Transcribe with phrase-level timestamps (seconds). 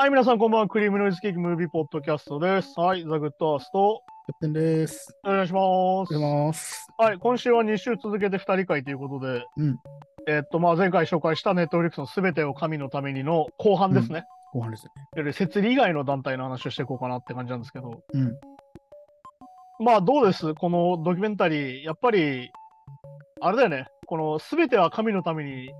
[0.00, 0.68] はい、皆さんこんばんは。
[0.68, 2.78] クリームノイズケーキムービーポッドキャストです。
[2.78, 5.18] はい、ザ・グッドアースト、キャプテンです。
[5.24, 6.14] お願いします。
[6.16, 6.86] ます。
[6.96, 9.76] はい、今週は2週続けて2人会ということで、うん
[10.28, 14.22] えっと、まあ、前回紹介したネットフリックスのすべてを神のためにの後半ですね。
[14.52, 14.92] 後半ですね。
[15.16, 18.38] より設理以外の団体の話をしていこうかなって感じなんですけど、うん。
[19.84, 20.54] まあ、どうです？
[20.54, 22.52] このドキュメンタリー、やっぱり、
[23.40, 25.72] あれだよね、このすべては神のために、し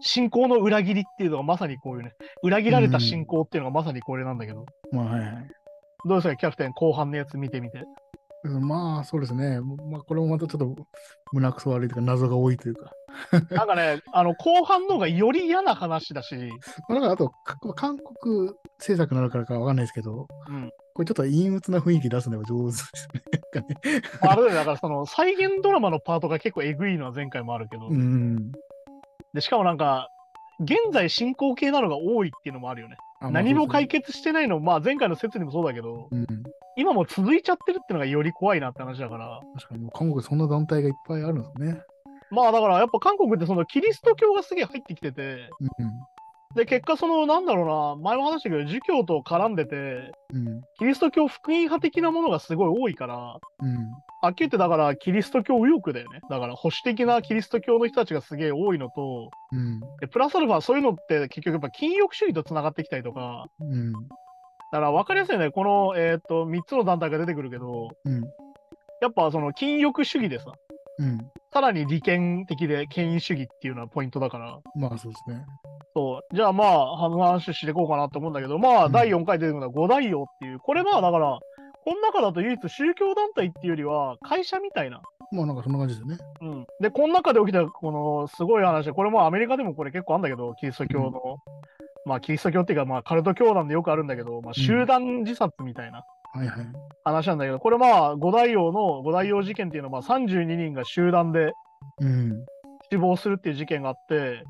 [0.00, 5.32] 信仰の裏切りっていうのがまさにこういうね、裏切られた信仰っていうのがまさにこれなんだけど、まあ、はいはい。
[6.06, 7.82] どうですか、キャプテン、後半のやつ見てみて。
[8.44, 9.58] うんまあ、そうですね。
[9.60, 10.76] まあ、これもまたちょっと
[11.32, 12.92] 胸くそ悪いというか、謎が多いというか。
[13.54, 16.36] なんかね、あの後半の方がより嫌な話だし、
[16.88, 23.22] まあ、だからあと、か韓国制作になるからかわかんないですけど、うん、これちょっと陰鬱な雰囲気出すのが上手ですね。
[24.20, 28.52] あれだよねだからその再現ドラマのパートが結構えぐいのは前回もあるけど、うん。
[29.34, 30.08] でしかもなんか、
[30.60, 32.96] 現在進行形なのが多いっていうのもあるよね。
[33.20, 36.26] あまあ何も解決してないの、まあ前回の説にもそうだけど、うん。
[36.76, 41.82] 今も続いちゃってるっていうのがより怖いなって話だから、確かに、韓国そんな団体がいっぱいあるんですね。
[42.30, 45.90] まあだからやっぱ韓国ってそのキリスト教がすげえ入ってきてて、うん。
[46.54, 50.60] で結果そのなんだろうな、前も話したけど、儒教と絡んでて、うん。
[50.78, 53.76] キリスト教福音派的なものがすごい多いから、うん。
[54.22, 56.20] はっきり言ってだからキリスト教右翼だよね。
[56.30, 59.80] だから保守的なキリスト教の人たちがすげえ多いのと、うん。
[60.00, 63.92] でプラスアルファそういうのって結局やっぱ禁欲主義とつながってきたりとか、うん。
[63.92, 63.98] だ
[64.70, 68.22] から分かりやすいね、この、えーっと3つの団体が出てくるけど、うん。
[69.02, 70.52] やっぱその禁欲主義でさ、
[70.98, 71.30] うん。
[71.52, 75.44] さらに利権的で権威主義っていうのはポイントだから、まあ、そうですね。
[75.94, 81.38] そうじゃあまあ話していこうかなと思うんだけど、まあうん第4回出てくるのは五大王っていう、これまあだから、
[81.84, 85.02] この中だと唯一宗教団体っていうよりは会社みたいな。
[85.30, 86.18] まあ、なんかそんな感じですよね。
[86.40, 91.38] うん、で、この中で起きたこのすごい話で、これもアメリカでもこれ結構あるんだけど、キリスト教の、
[92.06, 96.04] まあキリスト教っていうか、まあカルト教団でよくあるんだけど、まあ集団自殺みたいな
[96.34, 96.66] はいはい。
[97.04, 101.52] 話なんだけど、これまあ五大王の五大王事件っていうのはまあ32人が集団で
[102.00, 102.44] うん。
[102.90, 104.42] 死亡するっていう事件があって、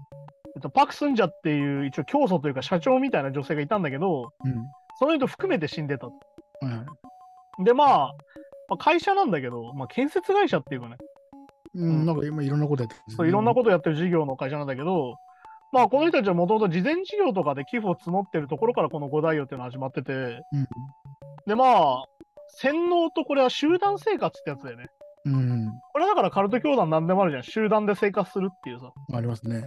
[0.56, 4.67] えっと、パク・スンジャっていう一応教祖というか社長みたいな女性がいたんだけど、うん。
[4.99, 6.12] その人含めて死んでたと。
[6.61, 6.84] はいは
[7.61, 7.65] い。
[7.65, 8.15] でまあ、
[8.69, 10.97] まあ、会社なんだけど、まあ、建設会社っていうかね、
[11.75, 15.16] うん、なんか今いろんなことやってるねそういろんなことやってる事業の会社なんだけど、
[15.72, 20.69] まあこの人たちはもともと事前事業とかで寄付を募ってるところからこの五大王っていうのが始まってて、うん。
[21.47, 22.05] でまあ、
[22.49, 24.87] 洗脳とこれは集団生活ってやつだよね。
[25.27, 25.72] うん。
[25.93, 27.43] これだからカルト教団なんでもあるじゃん。
[27.43, 28.93] 集団で生活するっていうさ。
[29.12, 29.62] ありますね。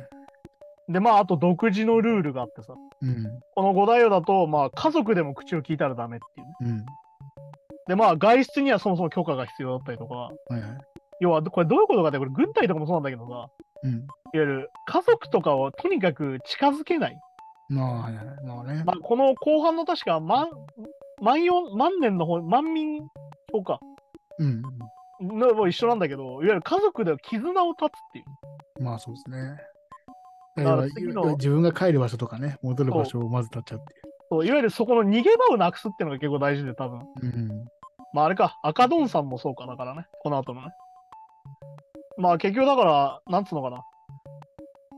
[0.89, 2.73] でまああと独自のルールがあってさ。
[3.01, 3.25] うん。
[3.55, 6.53] この五大王だと、まあ家族でも口を聞いたらダメっていうね。
[6.61, 6.85] うん。
[7.87, 10.61] でまあ外出にはそもそも許可が必要だったりとか、はいはい。
[11.19, 13.49] 要はこれどういうことかって、これ軍隊とかもそうなんだけどさ、
[13.83, 13.91] うん。
[13.93, 17.19] いわゆる家族とかをとにかく近づけない。
[17.69, 18.25] まあ、はいはい。
[18.45, 18.83] まあね。
[18.85, 20.49] まあ、この後半の確か万
[21.21, 23.01] 万四万年の方、万民
[23.51, 23.79] とか
[24.39, 24.61] うん。
[25.19, 28.83] のも一緒なんだけど、いわゆる家族で絆を断つっていう。
[28.83, 29.57] まあそうですね。
[30.55, 33.93] だからだから次の自分が帰る場所とかね、戻る場所をまず立っちゃうって
[34.29, 36.99] そういわゆるそこの逃げ場をなくすっていうのが結構大事で、多分。
[36.99, 37.05] いう。
[37.23, 37.65] うん。
[38.13, 40.67] まああれか、赤ドンさんもそうかだからね、この後のね。
[42.17, 43.83] まあ結局だから、なんつうのかな。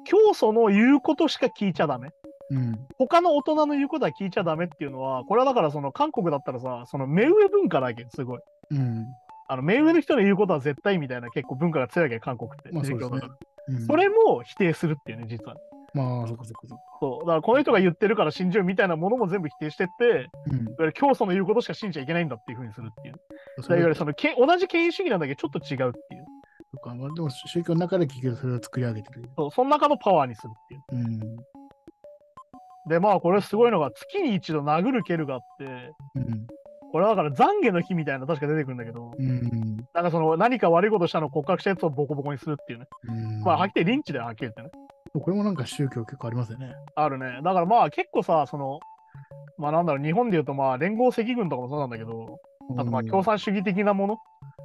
[0.06, 2.10] 教祖の言うことしか聞いちゃダメ。
[2.52, 2.88] うん。
[2.98, 8.40] 他の大人の言うことは聞いちゃダメっていうのは、これはだからその韓国だったらさ、その目上文化だけすごい。
[8.72, 9.06] うん。
[9.48, 12.72] あの目上の人の言うことは絶対みたいな結構文化が強いわけ、韓国って。
[12.72, 13.20] まあそうですね
[13.70, 15.56] うんそれも否定するっていうね、実は。
[15.94, 16.82] まあ、そこそこそこ。
[17.00, 17.20] そう。
[17.22, 20.60] だからこの人が言ってるから信じようみたいなものも全部否定してって、うん。
[20.62, 23.16] いわゆる教祖の言うことしか信じちゃいけないんだっていうふうにするっていう。
[23.16, 26.26] いわゆれるそのけ同じ権威主義なんだけど、ちょっと違うっていう。
[26.72, 29.30] とか、まあ、でも宗教の中で聞けるそれを作り上げてる。
[29.36, 30.82] そう、その中のパワーにするっていう。
[30.92, 31.38] うん。
[32.88, 36.48] で、まあこれすごいのが、月に一度殴る蹴るがあって、うん。
[36.92, 39.78] これはだから懺悔の日みたいなの確か出てくるんだけど、うん。
[39.94, 42.86] なんかその何か悪いことしたのを告白したやつをボコボコにするっていうね。
[43.08, 43.42] うん。
[43.42, 44.70] まあはっきりリンチだよ、はっきり言ってね。
[45.14, 46.74] これもなんか宗教結構ありますよね。
[46.96, 47.42] あるね。
[47.44, 48.80] だからまあ結構さ、その、
[49.58, 52.40] まあなんだろう、日本で言うとまあ連合赤軍とかもそうなんだけど、
[52.78, 54.18] あとまあ共産主義的なもの、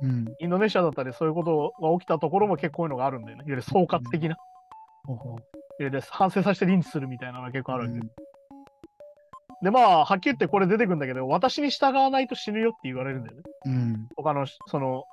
[0.03, 0.25] うん。
[0.39, 3.45] インドネシアだったりそういうことが起きたところも結構こういうのがあるんだよね。
[3.47, 4.37] いわゆる総括的な。
[5.09, 5.37] うほ
[5.81, 8.11] うゆる反省させてリンチするみたいなのが結構あるわけ、うん
[9.65, 13.43] でまあ、はっきり言ってこれ出てくるんだけど、私に従わないと死ぬよって言われるんだよね。
[13.65, 14.09] うん。
[14.15, 15.05] 他の、その、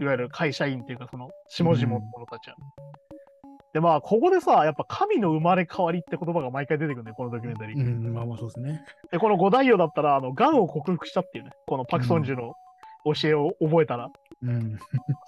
[0.00, 2.56] いわゆる会社員っていうか、その、下々の者たちは。
[3.72, 7.78] でまあ、ここでさ、やっぱ神の生まれ変わりって言葉が毎回出てくるんだよ、このドキュメンタリー。
[7.78, 8.12] うん。
[8.12, 8.84] まあまあそうですね。
[9.12, 12.54] で、この五大王だったら、あの、癌を克服したっていうね、このパク・ソンジュの
[13.04, 14.10] 教えを覚えたら、
[14.42, 14.78] うん。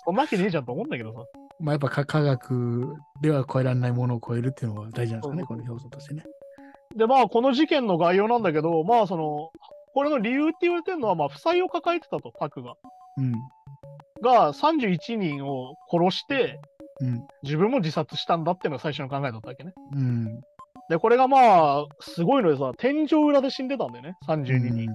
[0.04, 1.20] そんなわけねえじゃんと思うんだけどさ。
[1.60, 6.24] まあやっぱ科科学では超えられないものを超えるっていうのが大事なんですかね、この要素としてね。
[6.96, 9.50] で、まあ、この事件の概要なんだけど、まあ、その、
[9.94, 12.74] これの理由って言われてるのは、まあ、負債を抱えてたと、パクが。
[13.16, 13.32] うん。
[14.22, 16.60] が、31人を殺して、
[17.00, 17.26] うん。
[17.42, 19.72] 自分も自殺したんだっていうのが最初の考えだったわけね。
[19.92, 20.40] うん。
[20.88, 24.90] で、これがまあ、すごいのでさ、天井裏で死んでたんだよね、32人。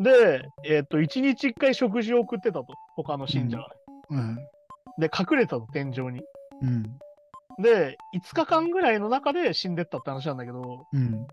[0.00, 2.66] で、えっと、1日1回食事を送ってたと、
[2.96, 3.68] 他の信者がね。
[4.10, 4.38] うん。
[4.98, 6.20] で、隠れたと、天井に。
[6.62, 6.82] うん。
[7.62, 11.26] で、5日間ぐらいの中で死んでったって話なんだけど、うん。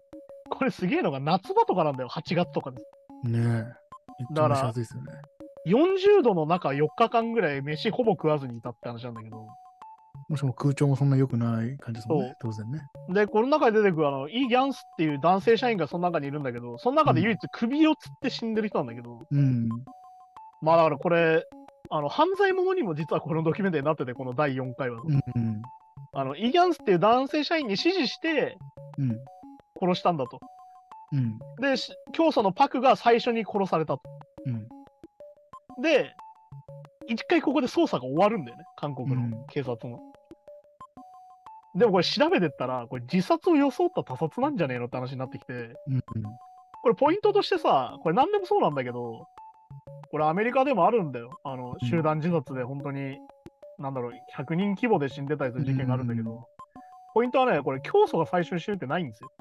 [0.49, 2.77] これすげえのが夏場とかなんだよ、8月とかで。
[3.23, 3.39] ねえ。
[3.39, 3.65] めっ
[4.35, 5.11] ちゃ蒸し暑いですよね。
[5.67, 9.47] 40度の中4日間ぐらい飯ほぼ食わずにいたって話なんだけど、
[10.29, 12.35] もしも空調もそんな良くない感じですもんね。
[12.41, 12.81] 当然ね。
[13.09, 19.69] で、この中で出てくるあの、イ・ギャンスっていう男性社員がその中にいるんだけど、その中で唯一首をつって死んでる人なんだけど、うん。
[20.61, 21.45] まあだからこれ、
[21.89, 25.01] あの、犯罪者にも実はこのドキュメンタリーになってて、この第4回は。
[25.01, 25.61] うん。
[26.13, 28.57] あの、イ・ギャンスっていう男性社員に指示して
[28.97, 29.17] うん。
[29.79, 30.39] 殺したんだと。
[31.13, 31.39] うん。
[31.61, 34.01] で、し教祖のパクが最初に殺されたと。
[34.45, 34.67] うん。
[35.81, 36.15] で、
[37.07, 39.99] 一回ここで捜査が終わるんだよね、韓国うんの警察の。
[41.75, 46.01] でもこれ調べてったら、これ自殺を装った他殺なんじゃねえのって話になってきて、うん。
[46.81, 49.27] これポイントとしてさ、これ何でもそうなんだけど、
[50.17, 51.29] これアメリカでもあるんだよ。
[51.43, 53.19] あの、うん集団自殺で本当に、
[53.77, 56.39] なんだろう、100人規模で死んでたりする事件があるんだけど、うん
[57.13, 59.31] ポイントはね、これ教祖が最初に死ぬってないんですよ。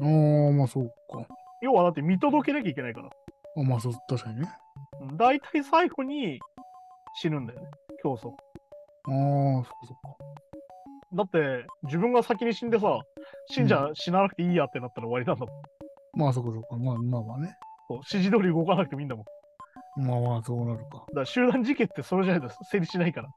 [0.00, 1.26] ああ、まあそうか。
[1.62, 3.08] 要はだって見届けなきゃいけないから。
[3.08, 4.48] あまあそう、確かにね。
[5.00, 6.38] うん大体最後に
[7.14, 7.66] 死ぬんだよね、
[8.02, 8.34] 教祖。
[9.08, 10.16] ああ、そっかそっか。
[11.14, 12.98] だって、自分が先に死んでさ、
[13.50, 16.18] 信者死ななくていいやってなったら終わりなんだもん。
[16.18, 16.76] まあそっかそっか。
[16.76, 17.56] まあまあまあね。
[17.88, 19.24] そう指示通り動かなくてもいいんだもん。
[19.24, 19.38] だか
[19.96, 21.06] まあまあそうなるか。
[21.14, 23.28] ら集団事件ってそれじゃないと成立しないから。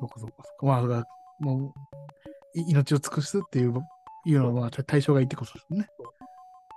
[0.00, 0.66] そっかそっかそっか。
[0.66, 1.06] まあだから、
[1.40, 1.74] も
[2.54, 3.74] う、い命を尽くすっていう
[4.26, 5.86] いうのは、まあ対象がいてこそですね。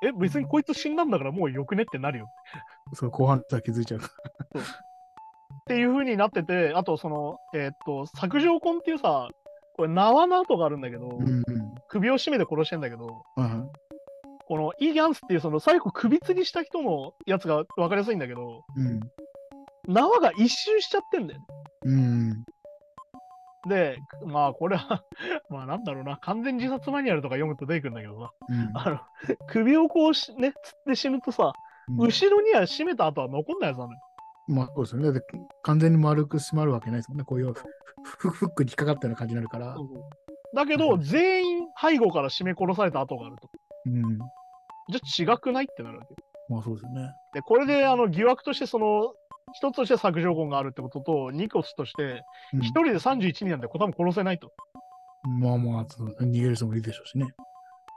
[0.04, 2.30] え、別にこいつ死んだんだからもうよくねってなるよ。
[2.94, 4.00] そう、後半さ気づいちゃう。
[4.00, 4.04] っ
[5.68, 9.28] ていう風になってて、あとその、えーっと、削状痕っていうさ、
[9.76, 11.44] これ縄の跡があるんだけど、うんうん。
[11.88, 13.67] 首を絞めて殺してんだけど、うん
[14.80, 19.00] イ・ギャンスっていうその最後首吊りした人のやつが分かりやすいんだけど、うん。
[19.88, 21.46] 縄が一周しちゃってんだよね。
[21.86, 22.46] うん。
[23.68, 25.04] で、まあこれは、
[25.50, 28.72] まあなんだろうな、完全自殺マニュアルとか読むと出てくるんだけどさ、うん。
[28.74, 29.00] あの、
[29.48, 31.54] 首をこうしね、つって死ぬとさ、
[31.98, 34.00] 後ろには締めた後は残んないやつなのよ。
[34.48, 35.12] まあそうですよね。
[35.12, 35.28] だって
[35.64, 37.24] 完全に丸く締まるわけないですもんね。
[37.24, 39.76] こういうフックに引っかかったような感じになるから。
[40.54, 43.50] だけど、うん全員背後から締め殺された跡があると。
[43.86, 44.20] うん。
[44.90, 45.66] じゃあ違くない？
[45.66, 46.18] ってなるわけよ。
[46.50, 47.12] まあそうですよね。
[47.34, 49.14] で、これであの疑惑として、その、
[49.54, 52.24] 一つとして削除痕があるってことと、二個として、
[52.54, 54.52] うん一人で31人なんで、これ多分殺せないと。
[55.42, 57.28] まあまあ、逃げる人もいるでしょうしね。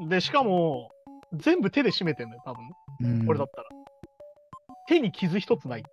[0.09, 0.91] で、しかも、
[1.35, 3.21] 全部手で締めてんだよ、多分ね。
[3.21, 3.27] うん。
[3.27, 3.69] これだったら。
[4.89, 5.85] 手に傷一つない。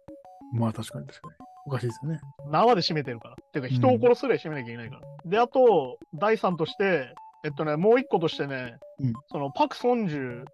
[0.53, 1.33] まあ確かに確かに。
[1.67, 2.19] おかしいですよね。
[2.49, 3.33] 縄で締めてるから。
[3.33, 5.01] っていうか、人を殺すぐらい締めなきゃいけないから。
[5.25, 7.13] で、あと、第三として、
[7.43, 10.45] えっとね、もう一個としてね、うんその、パク・ソンジュ、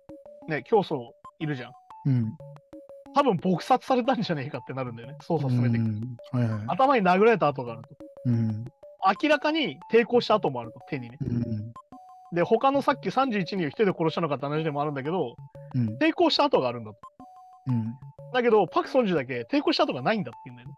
[0.48, 1.72] ね、教祖いるじゃん。
[2.06, 2.38] うん。
[3.16, 5.16] 多分撲殺されたんじゃねえかってなるんだよね。
[5.22, 5.92] 捜査進めていくと。
[6.38, 6.64] うんはいはい。
[6.68, 7.90] 頭に殴られた跡があると。
[8.26, 8.66] うん。
[9.22, 11.18] 明らかに抵抗した跡もあると、手にね。
[11.22, 11.74] うん。
[12.34, 15.36] で、他のさっき31人を一人で殺したのかって話でもあるんだけど、
[15.76, 15.98] うん。
[15.98, 16.98] 抵抗した跡があるんだと。
[17.68, 17.94] うん。
[18.34, 20.76] だけど、パク・ソンジュだけ抵抗した跡がないんだって言うんだよね。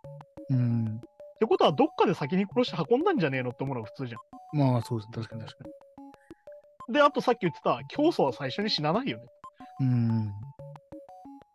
[0.50, 0.98] うん。
[0.98, 4.18] ってことは、どっかで先に殺して運んだんじゃねえのって思うのが普通じゃ
[4.54, 5.12] まあそうです。
[5.12, 5.64] 確かに確か
[6.90, 6.92] に。
[6.92, 6.94] ん。
[6.94, 9.26] で、あとさっき言ってた、教祖は最初に死なないよね。
[9.80, 10.34] うん。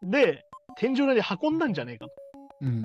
[0.03, 0.45] で、
[0.77, 2.12] 天井裏に運んだんじゃねえかと。
[2.62, 2.85] うん。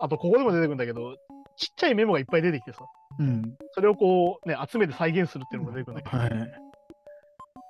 [0.00, 1.16] あと、ここでも出てくるんだけど、
[1.56, 2.78] ちっちゃいメモがいっぱい出てきてさ、
[3.18, 3.42] うん。
[3.72, 6.52] それをこう、ね、集めて再現するっていうのが出てくるんだけど、はい。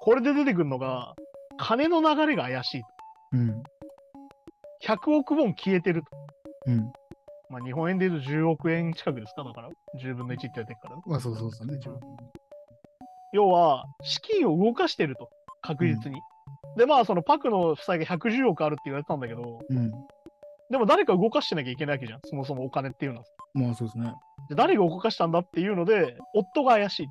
[0.01, 1.15] これで出てくるのが、
[1.59, 2.89] 金の流れが怪しいと。
[3.33, 3.63] うん。
[4.85, 6.09] 100億ウォン消えてると。
[6.67, 6.93] うん。
[7.51, 9.69] まあ、日本円で言うと10億円近くですかだから、
[10.03, 11.03] 10分の1って言われてるからね。
[11.07, 11.75] まあそうそうそうね。
[11.75, 12.01] 自分
[13.33, 15.29] 要は、資金を動かしてると、
[15.61, 16.21] 確実に。
[16.77, 19.91] で、まあ、そのパクの負債が110億あるって言われてたんだけど、うん。
[20.71, 23.25] でも誰か動かしてなきゃいけないわけじゃん、そもそもお金っていうのは。
[23.55, 24.13] まあそうですね。
[24.49, 27.07] で誰が動かしたんだっていうので、夫が怪しい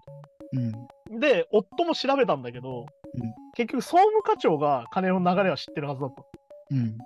[0.54, 0.72] うん。
[0.72, 0.80] と。
[1.20, 6.26] で、夫も調べたんだけど、うん結局、総務課長が金の流れは知ってるはずだと。
[6.72, 6.98] うん。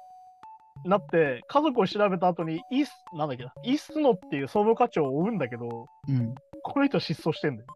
[0.87, 6.35] なって、家族を調べた後に、イス、なんだっけな、イスノっていう総務課長を追うんだけど、うん。
[6.63, 7.67] この人は失踪してんだよ。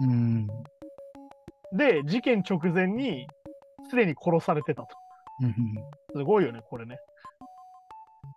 [0.00, 0.46] うん。
[1.72, 3.28] で、事件直前に、
[3.90, 4.88] すでに殺されてたと。
[5.42, 5.54] うん。
[6.16, 6.98] すごいよね、これね。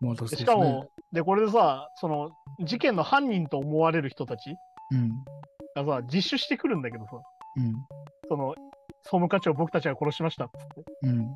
[0.01, 2.31] まあしかも、で、これでさ、その、
[2.65, 4.55] 事件の犯人と思われる人たち
[4.91, 5.23] うん。
[5.75, 7.11] がさ、自首してくるんだけどさ、
[7.57, 7.73] うん。
[8.27, 8.55] その、
[9.03, 10.83] 総務課長を僕たちが殺しましたっつって。
[11.03, 11.35] うん。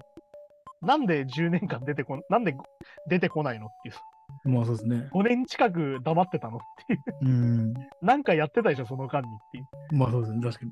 [0.82, 2.56] なんで10年間出てこん、なんで
[3.10, 3.96] 出てこないのっていう。
[4.50, 5.10] まあそうですね。
[5.12, 7.02] 5年近く黙ってたのっていう。
[7.22, 7.74] うん。
[8.02, 9.64] なんかやってたでしょ、その間にっていう。
[9.64, 10.42] っまあそうですね。
[10.42, 10.72] 確かに。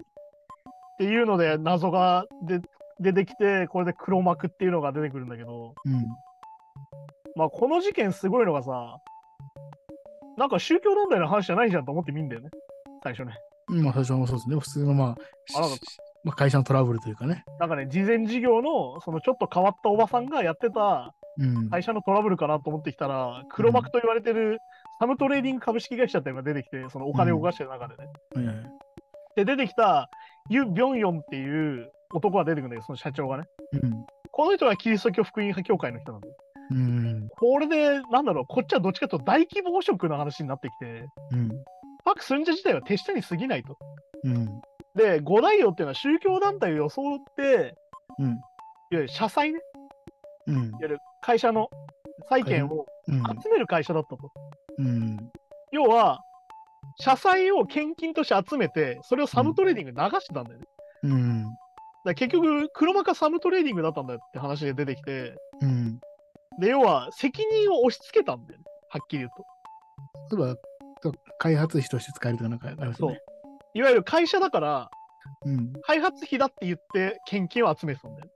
[0.97, 2.61] ていうので、謎がで
[2.99, 6.05] 出てきて、これで黒幕っていうのが出てくるんだけど、うん。
[7.35, 8.97] まあ、この事件すごいのがさ、
[10.37, 12.49] なんか宗教問題の話じゃないじゃんと思って見んだよね。
[13.03, 13.35] 最初ね。
[13.67, 14.59] まあ最初はそうですね。
[14.59, 15.61] 普通のまあ、あ
[16.23, 17.43] まあ、会社のトラブルというかね。
[17.59, 21.69] なんかね、慈善事業の、そのちょっと変わったおばさんがやってたうん。
[21.69, 24.59] 会社のトラブルかなと思ってきたら、黒幕と言われてる
[24.99, 28.05] サムトレーディング株式会社っていうのが出てきて、そのお金を動かしてる中でね。
[28.35, 28.55] はいはい
[29.35, 30.09] で、出てきた
[30.49, 33.43] ユ・ビョンヨンっていう男が出てくるんだけど、その社長がね。
[33.73, 34.05] うん。
[34.31, 36.35] この人がキリスト教福音派協会の人なんだよ。
[36.71, 37.29] うん。
[37.37, 41.49] これで、なんだろう、こっちはどっちかと大規模汚職の話になってきて、うん。
[42.03, 43.77] パク・スンジャ自体は手下に過ぎないと。
[44.23, 44.61] うん。
[44.95, 47.75] で、五大王っていうのは宗教団体を装って、
[48.19, 48.27] うん。
[48.27, 48.37] いわ
[48.91, 49.59] ゆる社債ね、
[50.47, 50.79] うんいわ。
[50.81, 51.69] ゆる会社の
[52.29, 53.21] 債権をうん。
[53.41, 54.31] 集める会社だったと。
[54.79, 55.17] うん。
[55.71, 56.21] 要は、
[56.99, 60.65] 社債を献金として集めて、それをサムトレーディングに流してたんだよね。
[61.03, 61.45] うん。
[62.05, 65.99] だ結局、黒幕はサムトレーディングだったんだよって話で出てきて、うん。
[66.59, 68.65] で、要は責任を押し付けたんだよね。
[68.89, 69.29] はっきり言う
[70.29, 70.37] と。
[70.37, 70.57] 例えば、
[71.39, 73.19] 開発費として使えるとかなんかありますよね。
[73.73, 74.89] いわゆる会社だから、
[75.45, 75.73] うん。
[75.83, 78.31] 開発費だって言って献金を集めてたんだよね。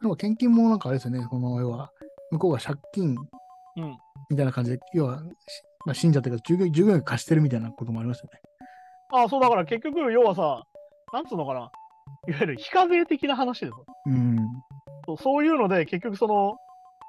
[0.00, 1.26] でも献金もなんかあれですよね。
[1.28, 1.90] この要は、
[2.30, 3.14] 向こうが借金
[3.76, 3.96] うん。
[4.30, 8.40] みたいな感じで、要は、しまあ、信者というか従業員、従業員が貸してるみたいなこともありましたよね。
[9.12, 10.62] ああ、そうだから結局、要はさ、
[11.12, 11.70] なんつうのかな。
[12.28, 14.36] いわゆる非課税的な話でさうん。
[15.06, 16.56] そうそういうので、結局その、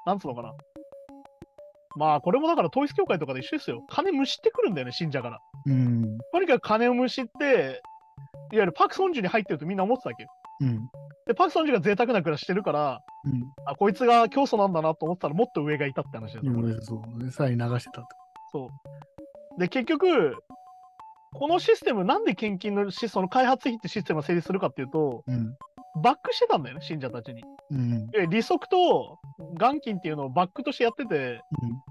[0.06, 0.52] なんつうのかな。
[1.96, 3.82] まあ、これもだから統一教会とかで一緒ですよ。
[3.88, 5.38] 金むしってくるんだよね、信者から。
[5.66, 6.18] うん。
[6.32, 7.80] とにかく金をむしって、
[8.52, 10.28] いわゆるパク・ソンジュに入ってるとみんな思ってたわけよ。
[10.60, 10.88] うん。
[11.26, 13.42] で、パク・ソンジュが贅沢な暮らししてるから、うん。
[13.64, 17.30] あ、こいつが教祖なんだなと思ったらもっと上がいたって話だよ、うん、そうね。
[17.30, 18.06] さらに流してたと。
[18.52, 18.68] そ
[19.56, 19.60] う。
[19.60, 20.36] で、結局、
[21.38, 25.54] このシステム、なんで献金のしその開発費ってシステムが成立するかっていうと、うん。
[26.02, 27.42] バックしてたんだよね、信者たちに。
[27.70, 28.10] うん。
[28.30, 29.18] 利息と
[29.58, 31.40] 元金っていうのをバックとしてやってて、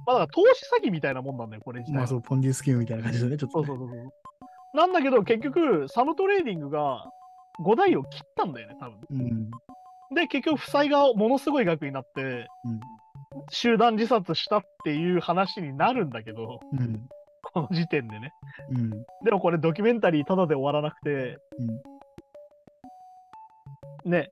[0.06, 2.02] まあ、だから投資詐欺みたいなもんなんだよ、これ自体は。
[2.02, 3.68] まあそう、ポンジスキームみたいな感じですよね、ちょっと、ね。
[3.68, 4.12] そうそうそう。
[4.76, 7.10] なんだけど、結局、サムトレーディングが
[7.64, 9.00] 五大を切ったんだよね、多分。
[9.10, 9.52] うん。
[10.14, 12.48] で、結局、負債がものすごい額になって、
[13.50, 16.60] 集団自殺したっていう話になるんだけど、
[17.56, 18.34] の時点でね。
[18.72, 18.90] うん。
[19.24, 21.38] でもこれドキュメンタリーただで終わらなくて、
[24.06, 24.30] ね、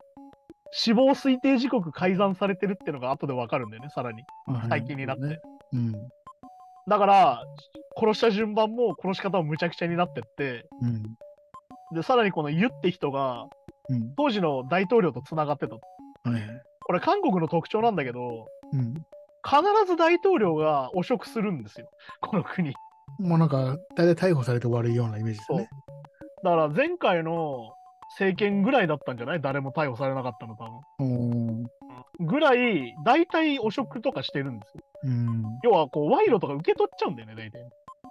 [0.72, 4.24] 死亡推定時刻改ざんされてるっていうのが後でわかるんだよね、さらに。
[4.48, 4.70] うん。
[4.70, 5.24] 最近になって。
[5.24, 5.39] ね。
[5.74, 5.92] うん。
[6.88, 7.44] だから、
[7.98, 11.03] 殺した順番も殺し方もむちゃくちゃになってって、うん。
[11.96, 13.48] で、さらにこのユって人が、
[13.89, 14.13] うん。
[14.15, 16.42] 当時の大統領とつながってたはい。
[16.82, 18.94] これ韓国の特徴なんだけど、うん。
[19.46, 21.89] 必ず大統領が汚職するんですよ、
[22.22, 22.74] この国。
[23.20, 25.70] もうなんか、大体逮捕されて終わるようなイメージですね。
[26.43, 27.74] だから前回の
[28.12, 29.41] 政権ぐらいだったんじゃない？
[29.41, 31.65] 誰も逮捕されなかったの多分。
[32.20, 34.84] ぐらい、大体汚職とかしてるんですよ。
[35.03, 35.43] うん。
[35.63, 37.65] 要は、こう、賄賂とか受け取っちゃうんだよね、大体。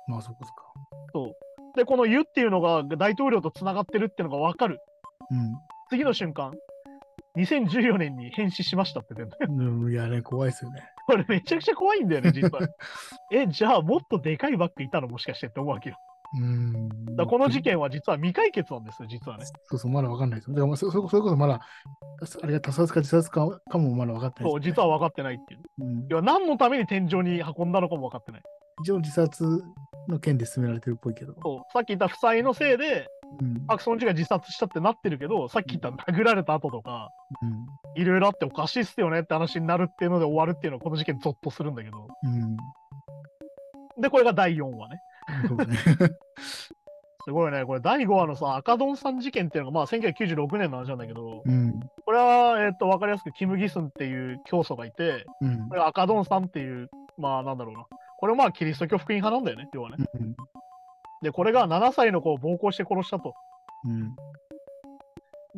[0.08, 0.64] まあそこそか。
[1.12, 1.32] そう。
[1.76, 4.80] で、このユっていうのが大統領とつながってるっていうのが分かる。
[5.30, 5.54] うん。
[5.88, 6.52] 次の瞬間、
[7.38, 9.30] 2014年に変死しましたって出る。
[9.48, 10.82] うん、いやね、怖いですよね。
[11.06, 12.60] これめちゃくちゃ怖いんだよね、実は。
[13.32, 15.96] え、じゃあもっとでかいバッグいたのもしかしてって思うわけよ。
[16.34, 17.16] うん。
[17.16, 19.44] だこの事件は実は未解決なんですよ、実はね。
[19.46, 20.54] そうそう、まだわかんないですよ。
[20.54, 21.60] だからまあそそそれこそまだ、
[22.42, 25.60] あれが他殺か自殺かかもまだ分かってないそう、実は分かってないっていう。
[25.80, 28.42] うん、要は何のために天井に運んだのかも分かってない。
[28.82, 29.44] 一応自殺
[30.08, 31.34] の件で進められてるっぽいけど。
[31.42, 33.06] そう、さっき言った負債のせいで、
[33.40, 33.66] うん。
[33.66, 37.10] パク・ソンジが自殺したってなってるけど、さっき言った殴られた後とか、
[37.94, 42.08] いろいろあっておかしいっすよねって話になるっていうので終わるっていうのはこの事件ゾッとするんだけど。
[42.24, 42.56] うん。
[44.00, 45.02] で、これが第4話ね。
[45.66, 45.76] ね。
[47.24, 47.64] すごいね。
[47.64, 51.80] これ第5話のさ、赤ドンさん事件っていうのがまあ1996年の話なんだけど、うん。
[52.04, 55.74] これは、えっと、わかりやすくキム・ギスンっていう教祖がいて、うんこ。
[55.74, 57.86] れが赤ドンさんっていう、まあなんだろうな。
[58.18, 60.04] これはまあキリスト教福音派なんだよね、要はね。
[60.14, 60.34] うん。
[61.22, 63.34] で、これが7歳の子を暴行して殺したと。
[63.84, 63.92] う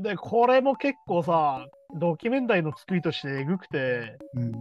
[0.00, 0.02] ん。
[0.02, 1.66] で、これも結構さ、
[1.98, 4.52] ドキュメンタリーの作りとしてえぐくて、うん。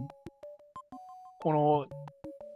[1.42, 1.86] この、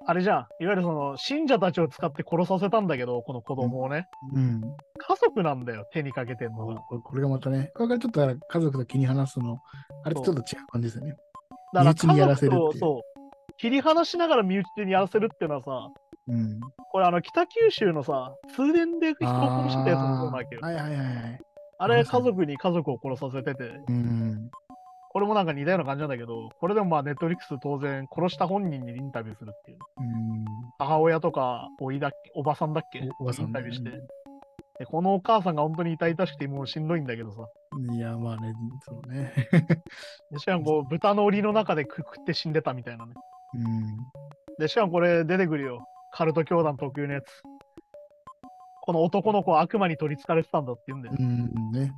[0.07, 4.61] あれじゃん、いわゆるその信者たちを使って殺させたんだけど、この子供をね、うん。
[4.61, 6.77] 家族なんだよ、手にかけてんのが。
[6.77, 9.59] これがまたね、これからちょっと家族と気に離すの、
[10.05, 11.11] あれとちょっと違う感じですよね。
[11.11, 11.19] だか
[11.73, 13.03] ら身内にやらせるっていう家族とそう、
[13.59, 15.91] 切り離しながら身内にやらせるっていうのはさ、
[16.29, 16.61] うん。
[16.93, 20.75] これあの北九州のさ、通電で人を殺したやつもそうなわけよあー。
[20.75, 21.41] はいはいはいはい。
[21.81, 24.51] あれ、家族に家族を殺させてて、うん。
[25.11, 29.79] これもなんか似たような感じなんだけど、これでもまあ、ネットフリックス当然、殺した本人にインタビューするっていう。
[29.99, 30.45] うん。
[30.79, 33.99] 母親とか、おいだおばさんだっけおおばさんインタビューしてね。
[34.79, 37.43] で、このお母さんが本当に痛々しくてもうしんどいんだけどさ。
[37.93, 39.33] いや、まあね、そうね。
[40.31, 43.15] でしかもこう、 豚の檻の中でくくって死んでたみたいなね。
[43.55, 43.97] うん。
[44.59, 45.85] で、しかもこれ出てくるよ。
[46.13, 47.25] カルト教団特有のやつ。
[48.83, 51.17] この男の子は悪魔に取り憑かれてたんだって言うんだよ。
[51.19, 51.73] うん。
[51.73, 51.93] ね。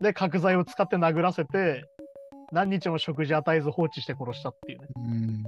[0.00, 1.84] で、角材を使って殴らせて、
[2.52, 4.88] 何日も食事与えず放置して殺したっていうね。
[4.96, 5.44] うん。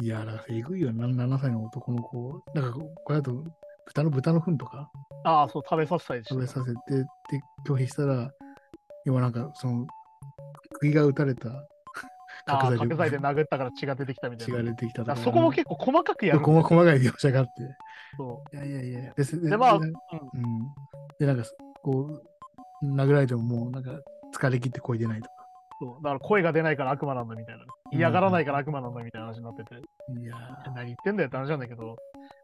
[0.00, 2.42] いや、だからえぐいよな、7歳の男の子。
[2.54, 3.44] なんか、これだと、
[3.86, 4.90] 豚の豚の糞とか？
[5.24, 7.06] ああ、そう、食べさせた食べさせて、で、
[7.66, 8.30] 拒否したら、
[9.04, 9.86] 今なんか、その、
[10.80, 11.50] 釘が打たれた
[12.48, 14.54] 角材角材で殴ったから血が出てきたみたいな。
[14.54, 15.16] 血が出てきたとか。
[15.16, 16.40] そこも結構細かくやる。
[16.40, 17.52] 細細かい描写があって。
[18.16, 19.14] そいやいやいや。
[19.14, 19.92] で、ででまあでうん。
[21.18, 21.44] で、なんか、
[21.82, 22.22] こ
[22.82, 23.90] う、殴られてももう、なんか、
[24.34, 25.34] 疲れ切って声出ないとか。
[25.80, 26.02] うそう。
[26.02, 27.66] だから声が出ないから悪魔なんだみたいなね。
[27.92, 29.74] 嫌がらないから悪魔なんだみたいな話になってて。
[29.74, 31.96] いやー何言ってんだよって話なんだけど、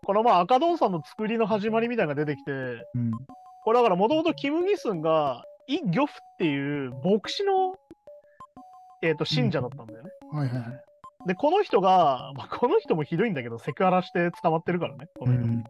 [0.05, 3.11] このまあ赤ドンさんの作りの始まりみたいなのが出てきて、うん。
[3.65, 7.64] これだからもともとキム・ギスンがイ・ギョフっていう牧師の、
[9.05, 10.11] えー、と信者だったんだよね。
[10.33, 10.85] はいはいはい。
[11.27, 15.07] で、この人が、まあ、この人もひどいんだけど、セクハラして捕まってるからね。
[15.19, 15.65] この人うん。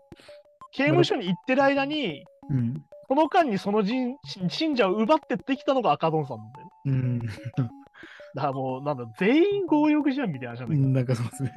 [0.73, 2.83] 刑務所に行ってる間に、うん。
[3.09, 4.17] この間にその人
[4.49, 6.73] 信者を奪ってってきたのが赤ドンさんなんだよね。
[6.87, 7.19] うん。
[7.19, 10.89] だからもう、なんだ、全員強欲じゃんみたいな話なんだけど。
[10.89, 11.53] なんかそうですね。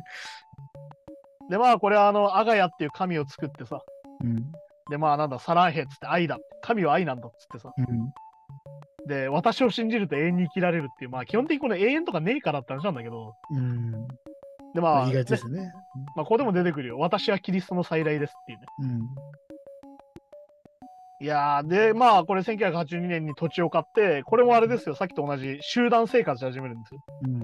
[1.49, 3.79] で、まあ、これはあの、アガヤっていう神を作ってさ、
[4.23, 4.51] うん。
[4.89, 6.37] で、まあ、なんだ、サラーヘっつって愛だ。
[6.61, 7.71] 神は愛なんだっつってさ。
[7.77, 8.11] うん。
[9.07, 13.91] で、私を信じると永遠に生きられるっていう、まあ、基本的にこの永遠とかねえからって話なんだけど、うん。
[14.73, 15.73] で、まあ、まあ、言いがちでねすね。
[16.15, 16.99] まあ、ここでも出てくるよ。
[16.99, 18.65] 私はキリストの再来ですっていうね。
[18.81, 19.01] うん。
[21.19, 24.93] いやー、で、まあ、これ1982年に土地を買って、これもあれですよ。
[24.93, 27.01] さっきと同じ集団生活し始めるんですよ。
[27.23, 27.41] うん。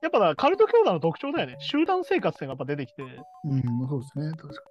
[0.00, 1.56] やっぱカルト教団の特徴だよね。
[1.60, 3.02] 集団生活っていうのがやっぱ出てきて。
[3.02, 3.88] うん。
[3.88, 4.30] そうですね。
[4.32, 4.62] 確か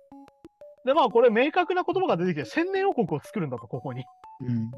[0.86, 4.06] で、まあ、これ明確な言葉が出てきて、千年王国を作るんだと、ここに。
[4.42, 4.72] うん。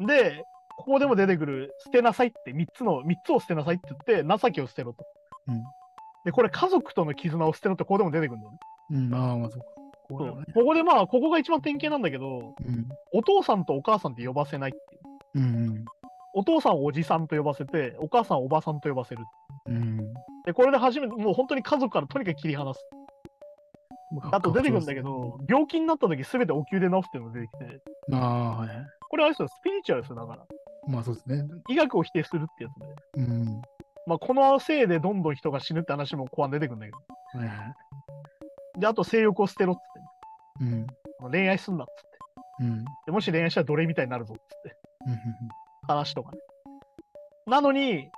[0.00, 0.44] で、
[0.76, 5.04] ここでも出てくる、捨てなさいって、3つの、三つを捨てなさいって言って、情けを捨てろと。
[5.48, 5.62] うん
[6.24, 8.58] で、これ家族との絆を捨てろって、ここでも出てくるんだよね。
[8.90, 9.14] うん。
[9.14, 9.66] ああ、まあそうか。
[10.08, 10.44] こそうれはね。
[10.52, 12.88] ここでまあ、ここが一番典型なんだけど、うん。
[13.12, 15.44] お父さんとお母さんって呼ばせないっていう。
[15.44, 15.84] うん。
[16.34, 19.24] お父さんをおじさんと呼ばせて、お母さんをおばさんと呼ばせる。
[19.66, 19.96] うん。
[20.44, 22.80] で、これで初めて、もう本当に家族からとにかく切り離す。
[24.32, 27.80] あと出てくるんだけど、病気になった時すべてお灸で治すっていうのが出てきて、
[28.12, 28.68] ああ、はい
[29.20, 30.44] れあれですよ、スピリチュアルですよ、だから。
[30.88, 31.48] まあそうですね。
[31.68, 33.22] 医学を否定するってやつで。
[33.22, 33.62] うん。
[34.06, 36.98] まあ、このせいでどんどん人が死ぬって話も後半出てくるんだけど。
[37.38, 37.54] はいは
[38.76, 38.80] い。
[38.80, 39.82] で、あと性欲を捨てろっつっ
[40.58, 40.86] て、ね、
[41.20, 41.30] うん。
[41.30, 42.18] 恋愛すんなっつって。
[42.60, 42.84] うん。
[43.06, 44.76] でもし恋愛したら奴隷みたいになるぞっつって。
[45.86, 46.38] 話とかね。
[47.46, 48.10] なのに、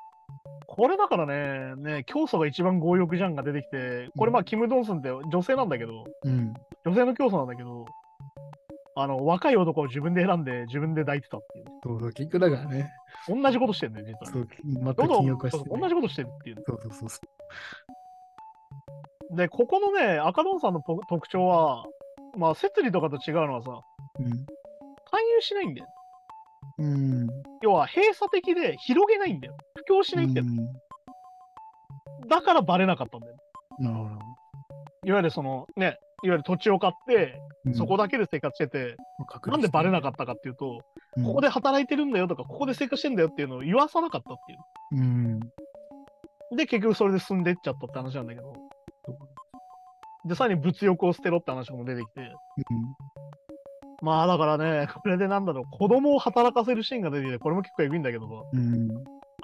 [0.66, 6.54] これだからね、ね、教祖が一番強欲じゃんが出てきて、これまあ、キム・ドンスンって女性なんだけど、うん。
[6.86, 7.81] 女性の教祖なんだけど、
[8.94, 11.70] あの、若い男を自分で選んで自分で抱いてたっていう、ね。
[11.82, 12.90] そうそう、結局だからね。
[13.28, 14.32] 同じことしてるんだよ、実は。
[14.32, 16.62] そう、全くどんどん禁欲化して、そう同じことしてるっていうね。
[16.66, 17.20] そうそうそうそ
[19.36, 21.84] で、ここのね、赤ドンさんのポ特徴は、
[22.36, 24.22] まあ、摂理とかと違うのはさ、う。
[24.22, 24.30] 勧
[25.36, 25.86] 誘しないんだよ。
[26.78, 26.86] うん。
[26.86, 27.28] うん。
[27.62, 29.56] 要は閉鎖的で広げないんだよ。
[29.76, 30.46] 布教しないんだよ。
[32.28, 33.36] だからバレなかったんだよ。
[33.78, 34.10] なるほど。
[35.04, 38.96] いわゆるそのね、いわゆる土地を買って、うんそこだけで生活してて、
[39.46, 40.80] なんでバレなかったかっていうと、
[41.16, 45.02] うんここで働いてるんだよとか、ここで生活してんだよっていうのを言わさなかったっていう。
[45.02, 45.40] うん。
[46.56, 48.54] で、結局それで進んでっちゃったって話なんだけど。
[50.24, 52.32] で、さらに物欲を捨てろって話も出てきて。
[54.00, 58.46] まあだからね、これでなんだろう、子供を働かせるシーンが出てきて、これも結構エグいんだけど。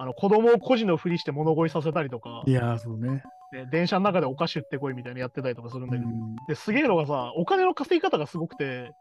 [0.00, 3.22] あの子供を孤児のふりして物乞いさせたりとかい、やー、そうね。
[3.52, 6.36] で電車の中でお菓子売ってこいみたいなのやってたりとかするんだけど、うん。
[6.48, 8.92] で、すげえのがさ、お金の稼ぎ方がすごくて、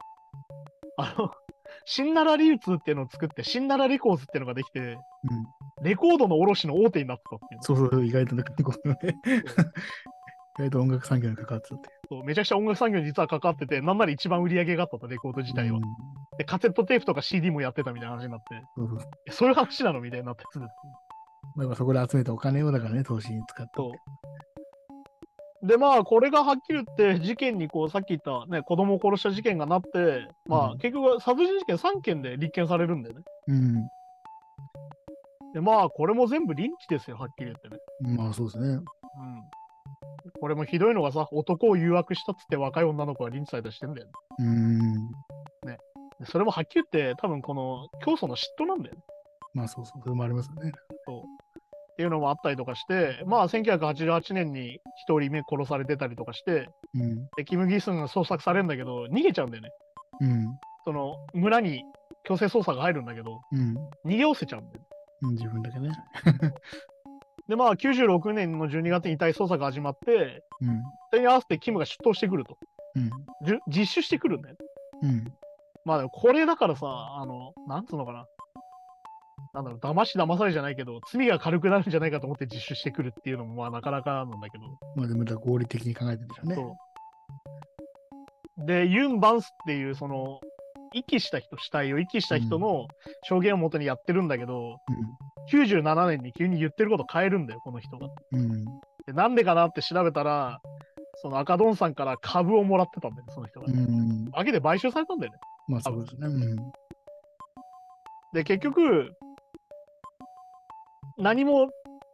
[0.97, 1.31] あの、
[1.85, 4.99] シンナラ流通っていうのを作って、シンナラレコーズっていうのができて、うん。
[5.83, 7.61] レコードの卸の大手になってたっていう。
[7.61, 8.43] そうそう、意外とね、
[10.59, 11.89] 意外と音楽産業に関わってたって。
[12.09, 15.77] そうめちゃくちゃ音楽産業に実は関わってて、なんなら一番売り上げがあったと、レコード自体は。
[15.77, 15.83] うん
[16.37, 18.61] で、カセットテープとか CD もやってたみたいな話になって、
[19.31, 20.01] そういう話なの？
[20.01, 20.93] みたいになってするっていう
[21.57, 23.71] まあ、そこで集めたお金をだからね、投資に使って。
[23.75, 23.91] そ
[25.63, 25.67] う。
[25.67, 33.23] で、まあ、これがはっきり言って、事件にこう、さっき言ったね、子供を殺した事件がなって、まあ、うん結局、殺人事件3件で立件されるんだよね。
[33.47, 33.73] うん。
[35.53, 38.15] で、まあ、これも全部リンチですよ、はっきり言ってね。
[38.15, 38.67] まあ、そうですね。
[38.67, 38.83] うん。
[40.39, 44.13] これもひどいのがさ、男を誘惑したっつって若い女の子がリンチされたりしてんだよね。
[44.39, 45.09] うん。
[46.25, 49.01] それもはっきり言って、多分この教祖の嫉妬なんだよね。
[49.53, 50.71] まあそうそう、それもありますよね。
[51.97, 57.25] っていうのもあったりとかして、まあ1988年に一人目殺されてたりとかして、うん。
[57.35, 59.69] でキム・ギスンが捜索されるんだけど、逃げちゃうんだよね。
[60.21, 60.45] うん。
[60.85, 61.83] その村に
[62.23, 63.75] 強制捜査が入るんだけど、うん。
[64.05, 64.81] 逃げおせちゃうんだよ。
[65.23, 65.89] うん自分だけね。
[67.49, 70.83] で、まあ96年の12月に遺体捜査が始まって、うん。
[71.09, 72.59] それに合わせてキムが出頭してくると。
[72.93, 73.09] うん。
[73.67, 74.55] 実習してくるんだよ。
[75.01, 75.33] うん。
[75.83, 78.27] まあこれだからさ、あの、なんつうのかな。
[79.57, 84.65] なんだろう、騙し騙されじゃないけど、罪が軽くなるんじゃないかと思って実習してくるっていうのもまあなかなかなんだけど。
[84.95, 86.55] まあでも合理的に考えてるんでしょうね。
[86.55, 86.77] そ
[88.63, 88.65] う。
[88.65, 90.39] で、ユン・バンスっていう、その、
[90.93, 92.87] 遺棄した人、死体を遺棄した人の
[93.23, 94.77] 証言をもとにやってるんだけど、
[95.51, 98.09] 97年に急に言ってること変えるんだよ、この人が。
[98.33, 98.39] うん。
[98.39, 98.65] うん。
[99.05, 100.59] で、なんでかなって調べたら、
[101.15, 103.65] その赤ドンさんから株をもらってたんだよね、その人が。
[103.67, 104.25] うん。
[104.51, 105.39] で買収されたんだよね。
[105.67, 106.27] まあそうですね。
[106.27, 106.55] うん。
[108.33, 109.15] で、結局、
[111.17, 111.69] 何も、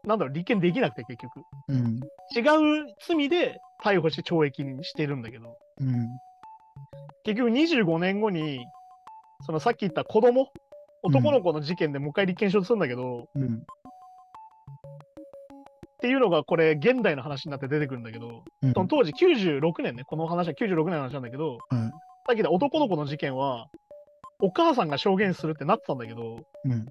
[0.05, 1.41] なんだろう、立件できなくて、結局。
[1.69, 1.99] うん。
[2.35, 6.07] 違う罪で逮捕して懲役にしてるんだけど、うん。
[7.23, 8.65] 結局25年後に、
[9.45, 10.49] そのさっき言った子供、
[11.03, 13.55] 男の子の事件でもう一回立件しようとするんだけど、うん。
[13.55, 13.59] っ
[16.01, 18.73] ていうのがこれ現代の話になって出てくるんだけど、うん。
[18.73, 21.91] その当時96年ね、この話は96年の話なんだけど、はい
[22.25, 23.67] さっき言った男の子の事件は、
[24.39, 26.85] お母さんが証言するってなってたんだけど、うん。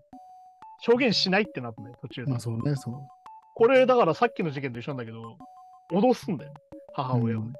[0.85, 2.31] 証言しないってなったんだよ、途中で。
[2.31, 2.95] まあそうね、そう。
[3.55, 5.37] これだからさっきの事件と一緒なんだけど、
[5.92, 6.53] 脅すんだよ、
[6.95, 7.42] 母親を。
[7.42, 7.53] うん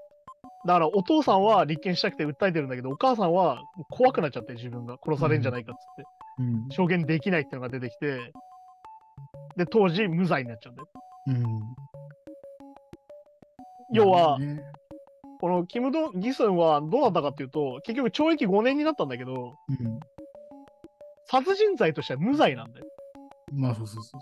[0.65, 6.05] だからお父さんは立件したくて訴えてるんだけど、お母さんは怖くなっちゃって自分が殺されるんじゃないかっつって、
[6.39, 6.69] うん。
[6.71, 8.33] 証言できないっていうのが出てきて、
[9.57, 10.89] で、当時無罪になっちゃうんだよ。
[11.27, 11.61] うん。
[13.93, 14.63] 要は、ね
[15.41, 19.99] このキム・ドン・ギスンはどうなったかっていうと、結局懲役5年になったんだけど、うん。
[21.25, 22.87] 殺人罪としては無罪なんだよ。
[23.53, 24.21] まあそうそうそう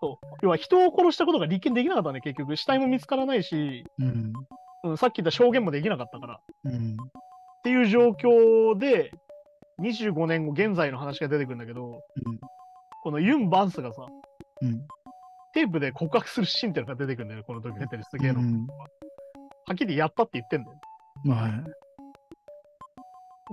[0.00, 0.26] そう。
[0.42, 2.56] 要は人を殺したことが立件できなかったんだよ、結局。
[2.56, 4.08] 死体も見つからないし、そう。
[4.08, 4.32] うん。
[4.84, 6.34] うん、さっき言った証言もできなかったから。
[6.34, 6.96] っうん。
[7.62, 9.12] ていう状況で、
[9.80, 12.40] 25年後、現在の話が出てくるんだけど、うん。
[13.02, 14.06] このユン・バンスがさ、
[14.60, 14.86] うん。
[15.54, 18.40] テープで告白するシーンっていうのが出てくるんだよね、このドキュメンタリーすげえの。
[18.40, 18.66] うん
[19.64, 20.76] はっきりやったって言ってんだよ。
[21.24, 21.52] まあはい。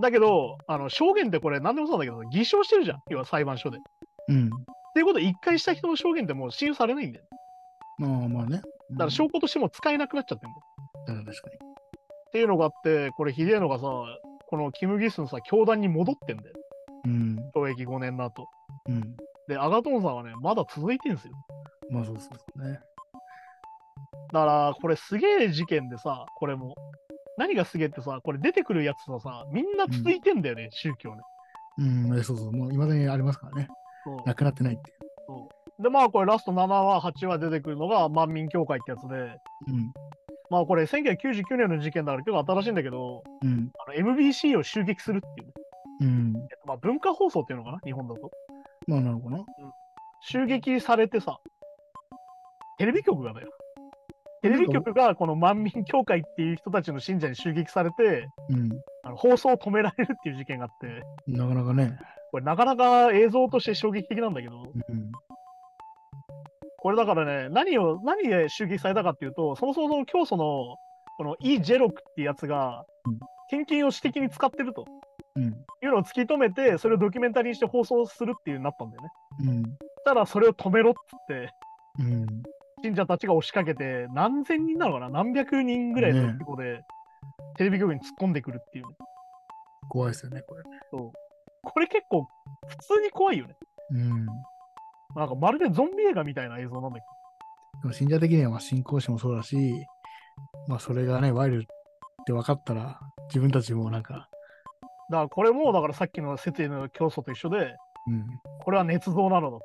[0.02, 3.78] だけど、あの証言ってこれ何でもそうだけど、偽証してるじゃん、要は裁判所で。
[3.78, 3.82] っ
[4.30, 4.50] うん。
[4.94, 7.26] ていうことで、一回した人の証言ってもう信用されないんだよ。
[7.98, 8.62] まあまあね。
[8.92, 11.20] だから証拠としても使えなくなっちゃってるんだよ。
[11.20, 11.56] うん確かに。
[11.56, 11.60] っ
[12.32, 13.86] ていうのがあって、これひでえのがさ、
[14.48, 16.56] このキム・ギスンさ、教団に戻ってんだよ。
[17.06, 17.40] うん。
[17.56, 18.48] 懲役5年の後。
[18.88, 19.16] うん。
[19.48, 21.34] で、アガトンさんはね、まだ続いてんすよ。
[21.90, 22.80] まあそうそうそうね。
[24.32, 26.76] だから、これすげえ事件でさ、これも。
[27.38, 31.22] 何がすげえってさ、これ出てくるやつはさ、みんな続いてんだよね、宗教ね。
[31.78, 32.20] うん。
[32.20, 32.52] えそうそう。
[32.52, 33.70] もう未だにありますからね。
[34.04, 34.94] そうなくなってないってい
[35.82, 39.40] で、まあこれラスト7話、8話出てくるのが万民協会ってやつで、う。
[39.68, 39.94] うん。
[40.50, 43.72] まあこれ1999年の事件だから結構新しいんだけど、うん。
[43.88, 45.54] あの MBC を襲撃するっていうね、
[46.02, 46.34] うん。
[46.36, 48.30] えっとまあ文化放送っていうのかな、日本だと。
[48.88, 49.46] まあなのかな？
[50.22, 51.40] 襲撃されてさ、
[52.78, 53.48] テレビ局がだよ。
[54.42, 58.70] テレビ局がこの万民協会っていう人たちの信者に襲撃されて、うん。
[59.04, 61.98] あの放送を止められるっていう事件があって、なかなかね。
[62.32, 65.12] これなかなか映像として衝撃的なんだけど、うん。
[66.78, 70.78] これだからね、何を、何で襲撃されたかっていうと、そもそも教祖の、
[71.18, 74.86] このイ・ジェロクっていうやつがうん、献金を私的に使ってると
[75.36, 75.44] うん。
[75.44, 75.48] い
[75.84, 79.10] うのを突き止めて、それをドキュメンタリーにして放送するっていうになったんだよね。
[79.42, 79.64] うん。
[80.06, 81.50] ただそれを止めろっつって、
[82.00, 82.26] うん。
[82.84, 85.10] 信者たちが押しかけて、何千人なのかな？
[85.10, 86.82] 何百人ぐらいの規模で、
[87.58, 88.96] テレビ局に突っ込んでくるっていうね。
[89.90, 90.64] 怖いですよね、これ。
[90.92, 91.12] そう。
[91.64, 92.28] これ結構、
[92.68, 93.56] 普通に怖いよね。
[93.92, 94.26] うん。
[95.16, 97.06] なんかまるでゾンビ映画みたいな映像なんだけ
[97.82, 99.86] でも信者的にはまあ信仰心もそうだし、
[100.68, 104.20] まあそれがね、ワイルって分かったら、自分たちもなんか、ど。
[104.20, 104.30] だか
[105.24, 107.76] らこれも、だからさっきの説意の教祖と一緒で、
[108.08, 108.22] うん。
[108.22, 108.26] っ
[108.60, 109.58] これは捏造なのだ。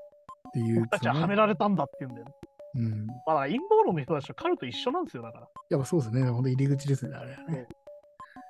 [0.53, 2.33] ていう、僕たちははめられたんだって言うんだよね。
[2.77, 3.07] うん。
[3.27, 5.49] まあ、陰謀論の人たちとカルト一緒なんですよ、だから。
[5.71, 6.31] やっぱそうですね。
[6.31, 7.67] 本当入り口ですね、あれはね。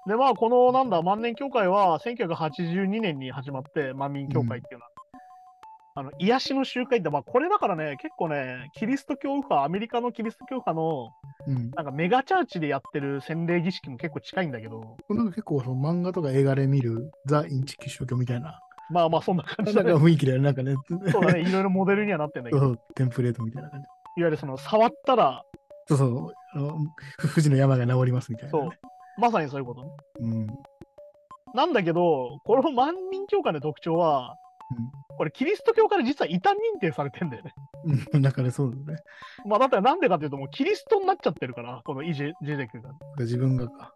[0.06, 4.90] で、まあ、この、なんだ、万年協会は、1982年に始まって、万民協会っていうのは。
[5.96, 11.10] あの、癒しの集会って、まあ、これだからね、結構ね、キリスト教右派、アメリカのキリスト教派の、
[11.46, 11.70] うん。
[11.70, 18.58] なんかメガチャーチでやってる洗礼儀式も結構近いんだけど、なんか結構その漫画とか映画で見るザ・インチキ宗教みたいな、
[18.90, 19.94] まあまあ、そんな感なんかじだね。
[19.94, 20.44] 雰囲気だよね。
[20.44, 20.74] なんかね、
[21.12, 23.86] そうだね、いろいろモデルにはなってんだけど、 うテンプレートみたいな感じ。
[24.16, 25.44] ゆるその、触ったら、
[25.86, 26.78] そうそう、あの
[27.18, 28.70] ふ富士の山が治りますみたいな、ね。
[28.70, 29.90] そうまさにそういうことね。
[30.20, 30.46] うん。
[31.54, 34.36] なんだけど、この万人教会の特徴は、
[35.16, 37.54] これキリスト教から実は異端認定されてんだよね。
[38.12, 38.22] うん。
[38.22, 38.98] だからそうだね。
[39.46, 42.90] まあだったらなんでかっていうと、もうキリストになっちゃってるから、このイジェジェゼクが。
[43.18, 43.94] 自分がか。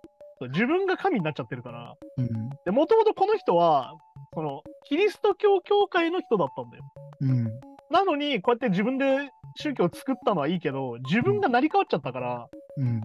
[0.53, 1.95] 自分が神になっちゃってるから。
[2.17, 2.49] うん。
[2.65, 3.95] で、もともとこの人は、
[4.35, 6.85] その、キリスト教教会の人だったんだよ。
[7.23, 7.45] うん。
[7.91, 13.01] なのに、こうやって自分で宗教を作ったのはいいけど、自分が成り変わっちゃったから、うん。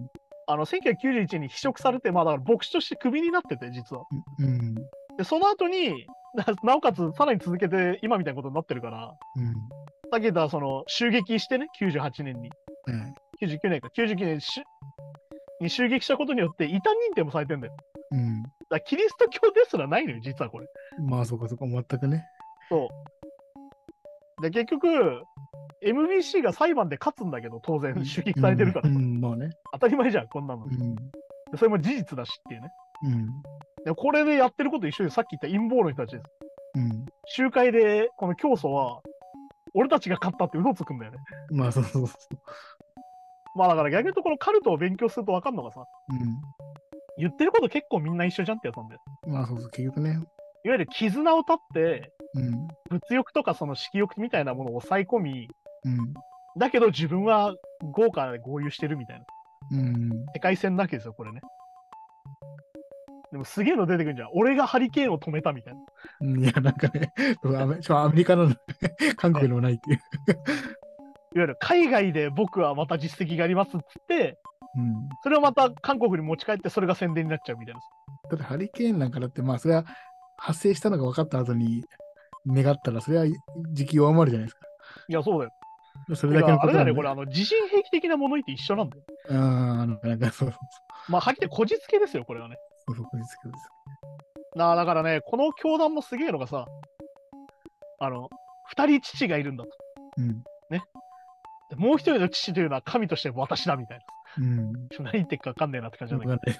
[0.46, 4.04] あの、1991年に否職されて、まあだから牧師としてクビになってて、実は。
[4.38, 4.74] うん。
[5.16, 9.52] で、その後に、ななおかつさらに続けて今みたいなことになってるから、うん。
[10.10, 12.50] さっき言ったその襲撃してね、98年に。
[12.88, 14.62] ね99年か、99年し
[15.60, 17.76] に襲撃したことによって異端認定もされてんだよ。
[18.10, 18.42] うん。
[18.70, 20.66] だキリスト教ですらないのよ、実はこれ。
[20.98, 22.24] まあ、そこそこ、全くね。
[22.68, 22.88] そ
[24.38, 24.42] う。
[24.42, 25.22] で、結局、
[25.84, 28.88] MBC が裁判で勝つんだけど、当然、襲撃されてるから。
[28.88, 29.50] うん、うんまあね。
[29.74, 30.64] 当たり前じゃん、こんなの。
[30.64, 30.94] うん。
[30.94, 31.02] で
[31.56, 32.68] それも事実だしっていうね。
[33.04, 33.26] うん。
[33.84, 36.24] でこれでやってること一緒で、さっき言った陰謀の人たちです。
[36.76, 37.06] うん。
[37.26, 39.00] 集会で、この教祖は、
[39.74, 41.18] 俺たちが勝ったって嘘つくんだよね。
[41.50, 42.16] まあ、そうそうそ
[43.56, 45.84] まあだから逆に言うと、このカルトを勉強すると分かるのがさ、う。
[47.18, 49.00] 言ってること結構みんな一緒じゃんってやつなんだよ。
[49.26, 49.32] うん。
[49.32, 50.10] まあ、そうそう、結局ね。
[50.10, 52.68] いわゆる絆を断って、うん。
[52.90, 55.48] 物欲とかその色欲みたいなものを抑え込み、
[55.84, 56.14] うん。
[56.56, 57.54] だけど自分は
[57.92, 59.24] 豪華で合流してるみたいな。
[59.74, 60.26] うん。
[60.34, 61.40] 世界線なわけですよ、これね。
[63.32, 64.28] でもすげえの出てくるじゃん。
[64.32, 65.80] 俺がハリケーンを止めたみたいな。
[66.20, 68.54] うんいや、なんかね、アメアメリカの
[69.16, 69.96] 韓国でもないっていう。
[69.96, 74.38] いわゆる海外で僕はまた実績がありますっつって、
[74.76, 75.08] うん。
[75.24, 77.80] それをまた韓国に持ち帰ってそれが宣伝になっちゃうみたいな。
[78.30, 79.84] だってハリケーンなんかだって、まあ、それは
[80.36, 81.84] 発生したのが分かった後に
[82.46, 83.26] 願ったら、それは
[83.72, 84.66] 時期弱まるじゃないですか。
[85.08, 85.50] いや、そうだよ。
[86.14, 89.02] それだけのあれだよね、これ、あの、地震兵器的な物言って一緒なんだよ。
[89.30, 90.54] ああ、なんかそう
[91.08, 92.56] まあ、はっきりこじつけですよ、これはね。
[92.86, 93.68] そうそう、こじつけです。
[94.56, 96.66] なあだからね、この教団もすげえのがさ、
[98.00, 98.28] あの、
[98.68, 99.70] 二人父がいるんだと。
[100.18, 100.44] うん。
[101.70, 104.04] でもう一人の父というのは神として私だみたいな。
[104.44, 104.72] うん。
[105.00, 106.58] 何言ってるか分かんねえなって感じなんだけど、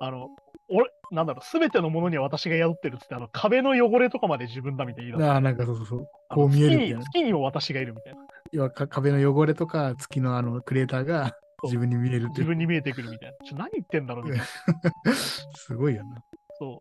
[0.00, 0.28] あの、
[0.68, 5.32] 俺、なんだろう、すべてのものには私が宿ってるっつって、あの、壁の汚れとかまで自分だみたいな。
[5.32, 6.08] ああ、なんかそうそうそう。
[6.28, 7.02] こう見えるみ月にたいな。
[7.04, 8.20] 月にも私がいるみたいな。
[8.52, 12.30] 要はか壁の汚れとか月のあのクレーターが自分に見えるっていう。
[12.30, 13.46] 自分に見えてくるみたいな。
[13.46, 14.38] ちょ何言ってんだろうみたい
[15.04, 15.12] な。
[15.56, 16.22] すごいよな。
[16.58, 16.80] そ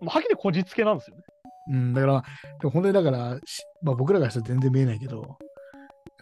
[0.00, 0.04] う。
[0.04, 1.22] まあ、はっきりこじつけなんですよね。
[1.72, 2.22] うん、だから、
[2.60, 5.38] でも本当にだから、しまあ、僕らからしたら全然見えないけど、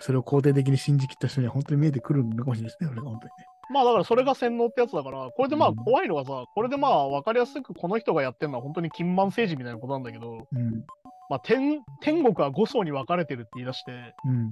[0.00, 3.46] それを肯定的に信じきった人には本当に見えてくるのかもしれないですね、俺が本当にね。
[3.70, 10.84] まあだからそれが洗脳ってやつだから、これでまあうん怖いのがさ、これでまあ分かりやすくこの人がやってるのは本当に金満政治みたいなことなんだけど、うん。
[11.28, 13.92] まあ天天国は5層に分かれてるって言い出して、
[14.24, 14.50] うん。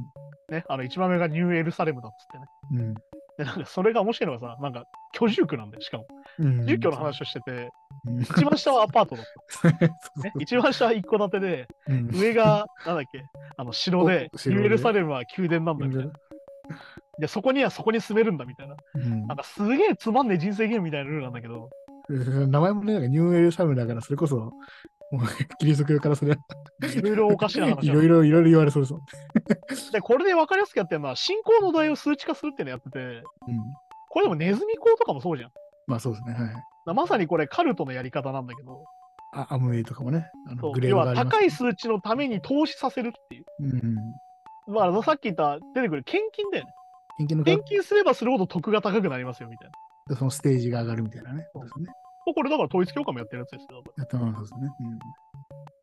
[0.50, 2.44] ね、あの一番目がニューエルサレムだっつってね。
[2.84, 2.94] うん。
[3.38, 6.06] で、なんかそれが面白いのがさ、なんか居住区なんだよ、しかも。
[6.38, 6.66] うん。
[6.66, 7.70] 住居の話をしてて、
[8.06, 8.22] うん。
[8.22, 9.24] 一番下はアパートだっ
[9.62, 9.70] た。
[10.22, 13.24] ね、一番下は一戸建てで、うん上が、なんだっけ、
[13.56, 14.60] あの城で、お城で？
[14.60, 16.12] ニューエルサレムは宮殿なんだみたいな。
[17.18, 18.76] で、そこにはそこに住めるんだみたいな。
[18.94, 21.70] うんなんかすげえつまんねえ人生ゲームみたいなルールなんだけど、
[22.08, 24.52] 名前もね、なんかニューエルサムだから、それこそ、も
[25.20, 25.22] う
[25.58, 26.36] キリスト教からそれは、
[26.94, 28.86] いろいろおかしな話いろいろいろいろ言われそう
[29.68, 29.92] です。
[29.92, 33.22] で、これで分かりやすくやってるのは、信仰の度合いを数値化するっていうのやってて、うん。
[34.10, 35.50] これでもネズミ講とかもそうじゃん。
[35.50, 36.34] だかまあそうですね。
[36.34, 36.54] はい。
[36.86, 38.84] らまさにこれカルトのやり方なんだけど、
[39.32, 43.44] あアムウェイとかもね、あのグレー要は高い数値のために投資させるっていう。
[43.60, 44.74] うん。
[44.74, 46.72] まあ、さっき言った出てくる献金だよね。
[47.18, 49.70] 献金の献金すればするほど得が高くなりますよみたい
[50.08, 50.16] な。
[50.16, 51.48] そのステージが上がるみたいなね。
[51.52, 51.86] そうですね。
[52.34, 53.82] これだから統一教会もやってるやつですよ。
[53.96, 54.70] やったのはそうですね。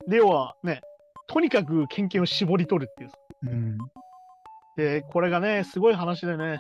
[0.08, 0.82] で、要はね、
[1.28, 3.12] とにかく献金を絞り取るっていう。
[3.44, 3.50] うん。
[3.50, 3.78] うん。
[4.76, 6.60] で、これがね、すごい話でね、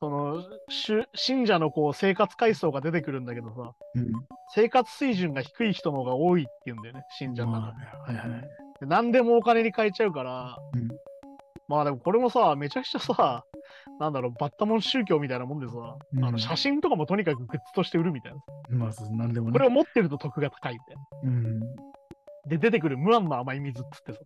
[0.00, 4.12] その、し信者のこう生活階層が出てくるんだけどさ、うん。
[4.54, 8.40] 生活水準が低い人の方が多いっていうんだよね、信者の中まあ、はいはいはい。
[8.40, 8.86] で。
[8.86, 10.88] 何でもお金に変えちゃうから、うん
[11.70, 13.44] まあでもこれもさ、めちゃくちゃさ、
[14.00, 15.72] なんだろう、バッタモン宗教みたいなもんでさ、
[16.12, 18.40] うんあの写真とかもとにかくグッズとして売るみたいな。
[18.70, 19.52] まあ、なんでもね。
[19.52, 21.02] これを持ってると得が高いみたいな。
[21.22, 21.60] うん。
[22.48, 24.18] で、出てくる無案の甘い水っつってさ。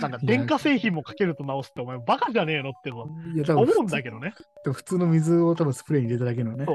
[0.00, 4.32] なんか電化製品もかけると直すってお前バカじゃねえのって思うんだけどね。
[4.64, 4.72] ど。
[4.72, 6.72] 普通の水を多分スプレーに入れただけのねそ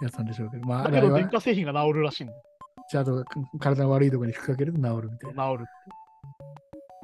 [0.00, 0.04] う。
[0.04, 0.66] やつなんでしょうけど。
[0.66, 2.42] まあ、あだけど電化製品が治るらしいんだよ。
[2.90, 3.24] じゃあ、あと
[3.60, 5.50] 体が悪いところに吹きかけると治るみたいな。
[5.50, 6.02] 治るって。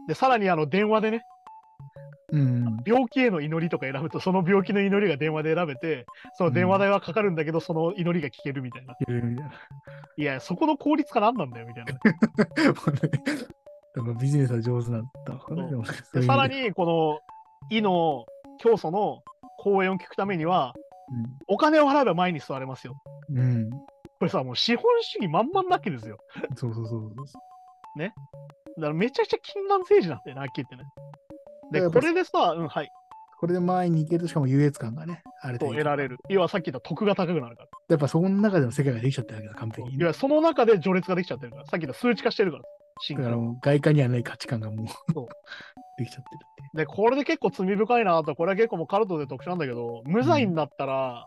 [0.08, 1.22] で、さらにあの電話でね、
[2.30, 2.76] うん。
[2.84, 8.94] 病気への祈りとか選ぶと、その病気の祈りが電話で選べて、その電話代はかかるんだけど、その祈りが聞けるみたいな。
[8.94, 9.18] いろ
[10.16, 11.94] いや、そこの効率化なんなんだよみたいな。
[14.20, 17.20] ビジネスは上手なんだろうねそうでもねでさら、に、この
[17.70, 18.26] 医の
[18.58, 19.22] 教祖の
[19.58, 20.82] 講演を聞くためには、で
[21.48, 23.00] お金を払えば前に座れますよ。
[23.30, 23.38] うん。
[23.38, 23.70] うん。
[23.70, 23.86] こ
[24.22, 26.18] れさ、もう資本主義満々なわけですよ。
[26.56, 27.42] そうそうそうそう。
[28.78, 30.88] だからめちゃくちゃ禁断政治なんだよね、はっきり言ってね。
[31.72, 32.90] で、これでさ、うん、はい、
[33.38, 36.18] これで前に行けるとしかも優越感がね、あれそう得られる。
[36.28, 37.68] 要はさっき言った得が高くなるから。
[37.88, 40.04] やっぱそこの中での世界ができちゃってるわけだ、完璧にね。
[40.04, 41.66] いや、その中で序列ができちゃってるから。
[41.66, 42.64] さっき言った数値化してるから。
[43.16, 44.86] だからもう外貨にはない価値観がもう
[45.98, 46.78] できちゃってるって。
[46.78, 51.26] で、これで結構罪深いなと、これは結構もうカルトで特殊なんだけど、無罪になったら、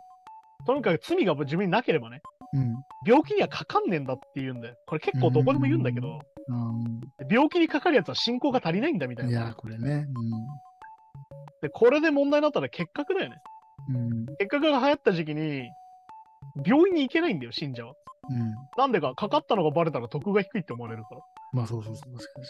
[0.65, 2.40] とにかく罪が自分になければね、うん。
[3.05, 4.75] 病気にはかかんねえんだって言うんだよ。
[4.85, 6.19] これ結構どこでも言うんだけど、
[7.29, 9.43] 病気にかかるやつは信仰が足りないんだみたうん、いな。
[9.43, 10.07] いや、これね。
[11.61, 13.37] で、これで問題になったら結核だよね。
[14.39, 15.69] 結核が流行った時期に、
[16.65, 17.93] 病院に行けないんだよ、信者は。
[18.29, 18.53] うん。
[18.77, 21.21] なんでか、かかったのがバレたら得が低いって思われるから。
[21.53, 22.13] まあそうそうそう。
[22.17, 22.41] 確か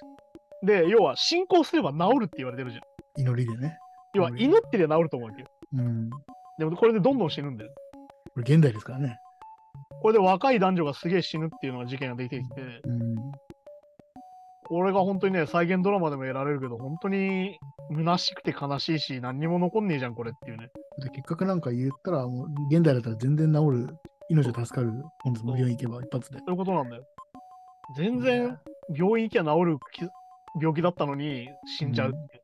[0.62, 2.84] にで、要は、信仰すれば治るって言われてるじゃん。
[3.18, 3.24] に。
[3.24, 3.78] 祈りでね。
[4.14, 5.48] 要は、うん祈ってりゃ治ると思うわけよ。
[5.74, 6.10] うん。
[6.58, 7.72] でも、これでどんどん死ぬんだよ。
[8.34, 9.20] これ現代ですからね。
[10.02, 13.16] これで若い男女がすげえ死ぬっていうのが事件ができてきて、うん。
[14.64, 17.60] これが本当にね、再現ドラマでも得られるけど、本当に
[17.94, 20.70] 虚しくて悲しいし、何にも残んねえじゃん、これっていうね。
[21.04, 23.98] で結核なんか言ったら、もう現代だったら全然治る、
[24.30, 24.92] 命が助かる、
[25.24, 26.40] 本日も病院行けば一発で。
[26.40, 27.04] そういうことなんだよ。
[27.98, 28.58] 全然
[28.96, 30.10] 病院行きゃ治るき
[30.60, 32.44] 病気だったのに死んじゃうっていう。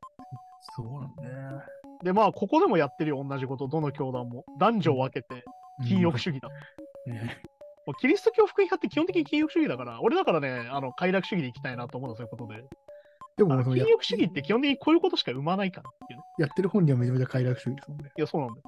[0.76, 1.22] そうなんだ
[1.56, 1.62] ね。
[2.04, 4.44] で、まあ、ここでもやってるよ、同じこと、どの教団も。
[4.58, 5.44] 男女を分けて、
[5.86, 6.48] 禁欲主義だ。
[6.48, 7.40] うんね
[7.88, 12.62] もうキリスト教福音派って基本的に禁欲主義だから、俺だからね、あの快楽主義で行きたいなと思うの、そういうことで。
[13.38, 16.24] でも禁欲主義って基本的にこういうことしか生まないからっていうね。
[16.38, 18.10] やってる本人はめちゃめちゃ快楽主義ですもんね。
[18.14, 18.62] いや、そうなんだよ。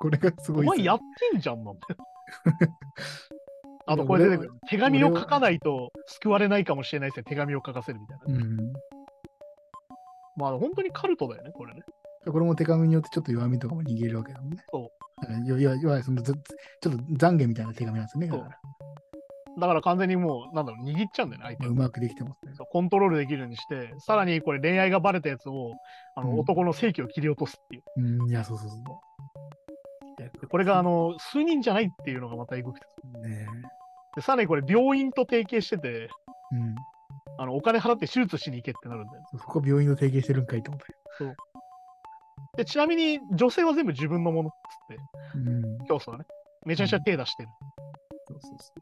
[0.00, 0.98] これがすごいっすよお前やっ
[1.32, 1.96] てんじゃんなんだよ。
[3.86, 4.52] あと、これ出てくる。
[4.68, 7.24] 手紙を書かないと救われないかもしれないですよ。
[7.24, 8.24] 手紙を書かせるみたいな。
[8.26, 8.72] うん。
[10.36, 11.82] まあ、本当にカルトだよね、これね。
[12.24, 14.64] これも手紙によってちょっと弱みとかも逃げるわけだもんね。。
[14.70, 15.01] そう
[15.44, 16.34] いわゆるそのず
[16.80, 18.28] ちょっと懺悔みたいな手紙なんですよね。
[18.28, 18.58] だから
[19.58, 22.52] だから完全にもう、なんだろう、握っちゃうんだよね、相手うまくできてますね。
[22.54, 25.72] そうコントロールできるようにして、さらにこれ恋愛がバレたやつを、
[26.16, 27.82] あの、うん男の正気を切り落とすっていう。
[28.22, 28.78] うん、いや、そうそうそう。
[30.48, 32.86] これが、あ、の、数人じゃないっていうのがまたエグくて。
[33.20, 33.46] ね
[34.14, 36.08] で、さらにこれ病院と提携してて、
[36.52, 36.74] うん。
[37.38, 39.24] あの、お金払って手術しに行けってなるんだよ。
[39.32, 40.80] そこ病院の提携してるんかいって思っ
[41.18, 41.34] たよ。
[42.56, 45.86] で、ちなみに女性は全部自分のものっつって、うん。
[45.86, 46.24] 教祖はね、
[46.66, 47.48] めちゃくちゃ手出してる。
[48.28, 48.72] そうそうそ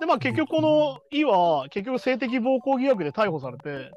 [0.00, 3.90] で、まあ結局このイは、結局性的暴行疑惑で逮捕されて、う。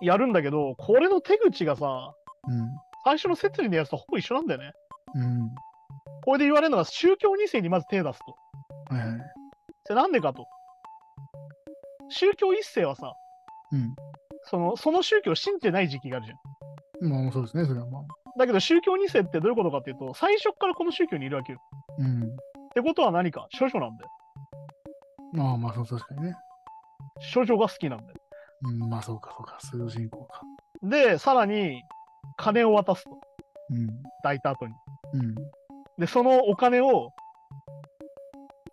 [0.00, 2.14] やるんだけど、これの手口がさ、
[2.48, 2.68] うん。
[3.04, 4.72] 最初の摂理のやつとほぼ一緒なんだよね。
[5.14, 5.50] うん。
[6.24, 8.94] これで言われるのが宗教2世にまず手出すと。
[8.94, 9.18] はいはい。
[9.84, 10.46] それなんでかと。
[12.08, 13.12] 宗教1世はさ、
[13.72, 13.94] うん。
[14.44, 16.38] そのその宗教を信じてない時期があるじゃん。
[17.02, 18.02] まあそうですね、それはまあ。
[18.38, 21.58] だけど宗教2世ってどういうことかっていうと、最初からこの宗教にいるわけよ。
[21.98, 22.22] うん。
[22.22, 22.26] っ
[22.74, 23.48] てことは何か？
[23.58, 24.10] 処女なんだよ。
[25.32, 26.36] まあまあそう、確かにね。
[27.34, 28.14] 処女が好きなんだよ。
[28.64, 30.40] うん、まあそうかそうか、そういう人口か。
[30.82, 31.82] で、さらに
[32.36, 33.10] 金を渡すと。
[33.70, 33.88] うん。
[34.22, 34.74] 抱いた後に。
[35.14, 35.34] うん。
[35.98, 37.10] で、そのお金を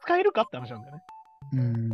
[0.01, 1.01] 使えるかって話なんだよね。
[1.53, 1.89] うん。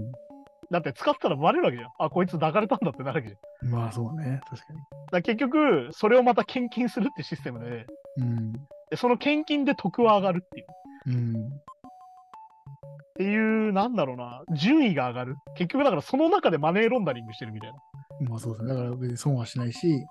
[0.71, 1.89] だって使ったらバレるわけじゃん。
[1.99, 3.69] あ、こいつ抱かれたんだってなるわけじゃん。
[3.69, 4.79] まあそうね、確かに。
[5.11, 7.85] ら結局、それをまた献金するってシステムで、
[8.17, 8.53] うん。
[8.89, 10.67] でその献金で得は上がるっていう。
[11.07, 11.35] うん。
[11.35, 15.35] っていう、なんだろうな、順位が上がる。
[15.55, 18.29] 結局だからその中でマネーロンダリングしてるみたいな。
[18.29, 18.69] まあそうですね。
[18.69, 20.05] だから別に損はしないし、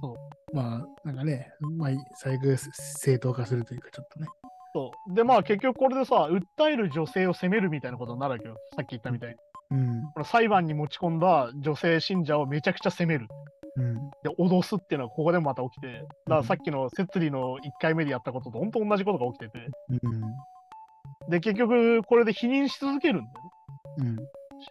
[0.00, 0.16] そ
[0.52, 4.26] まあなんかね、まあ最悪正当化するというか、ちょっとね。
[4.74, 5.14] そう。
[5.14, 8.56] で、まあ結局これでさ、訴える女性を責めるみたいなことになるわけよ。
[8.74, 9.36] さっき言ったみたいに。
[9.70, 10.02] うん。
[10.12, 13.28] この裁判に持ち込んだ女性信者をめちゃくちゃ責める。
[13.76, 13.94] うん。
[13.94, 21.30] で、脅すっていうのはここでもまた起きて、だからさっきの摂理の1回目でやったことと本当同じことが起きてて、うん。
[21.30, 24.18] で、結局これで否認し続けるんだよね。
[24.18, 24.26] うん。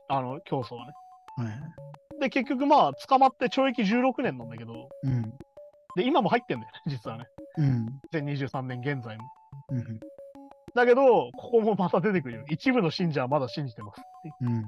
[0.08, 0.94] あの、教祖はね。
[1.38, 2.20] はい。
[2.22, 5.22] で、結局まあ、捕まって懲役16年なんだけど、うん。
[5.96, 7.26] で、今も入ってんだよね、 実はね。
[7.58, 8.02] うん。
[8.14, 9.24] 2023年現在も。
[9.70, 10.00] うん。
[10.74, 12.46] だけど、ここもまた出てくるよ。
[12.50, 14.02] 一部の信者はまだ信じてます
[14.42, 14.64] うん。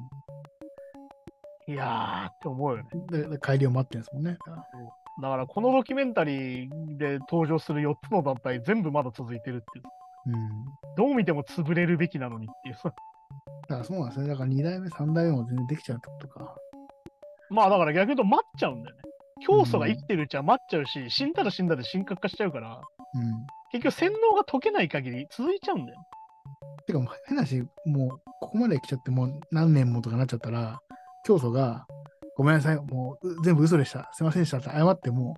[1.70, 2.90] いやーって思うよね。
[3.12, 4.38] で、で帰りを待ってるんですもんね。
[5.22, 9.86] だから、このドキュメンタリーで登場する4つの団体、全部まだ続いてるっていう。
[10.28, 10.66] うん。
[10.96, 12.76] どう見ても潰れるべきなのにっていう。
[12.76, 12.94] だか
[13.80, 14.28] らそうなんですね。
[14.28, 16.56] だから2代目、3代目も全然できちゃうってことか。
[17.50, 19.02] まあだから逆に言うと待っちゃうんだよね。
[19.46, 22.82] 教祖が生きてるうちは待っちゃうし、死んだら死んだで神格化しちゃうから、
[23.14, 23.48] うん。
[23.72, 26.00] 結局洗脳が解けない限り続いちゃうんだよ。
[26.88, 28.10] てか変なし、もう
[28.40, 30.82] ここまで来ちゃってもう何年もとかなっちゃったら、
[31.26, 31.86] 教祖が、
[32.38, 35.36] ごめんなさい、もうう全部嘘でした、すいませんでしたって謝っても、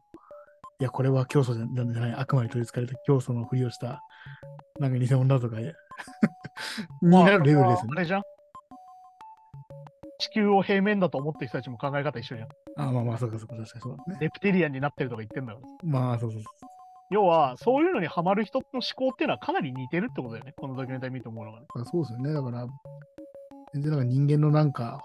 [0.80, 4.04] いや、これは教祖じゃじゃない、悪魔に取り憑かれた教祖のふりをした、
[4.80, 5.58] なんか偽物だとか、
[7.02, 7.94] になるレベルですよね。
[7.98, 8.22] あれじゃん
[10.20, 12.50] 地球を平面だと思ってる人たちも考え方一緒じゃん。
[12.78, 14.18] あまあまあ、そうかそうか、確かにそうだね。
[14.20, 15.90] レプテリアンになってるとか言ってんだから。
[15.90, 16.50] まあ、そうそうそ
[17.12, 20.54] 要は、そういうのにハマる人の思考っていうのはかなり似てるってことだよね。
[20.58, 21.66] このドキュメンタリー見て思うのがね。
[21.76, 21.86] う。
[21.86, 22.34] そうですよね。
[22.34, 22.68] だから、
[23.74, 25.00] 全然なんか人間のなんか、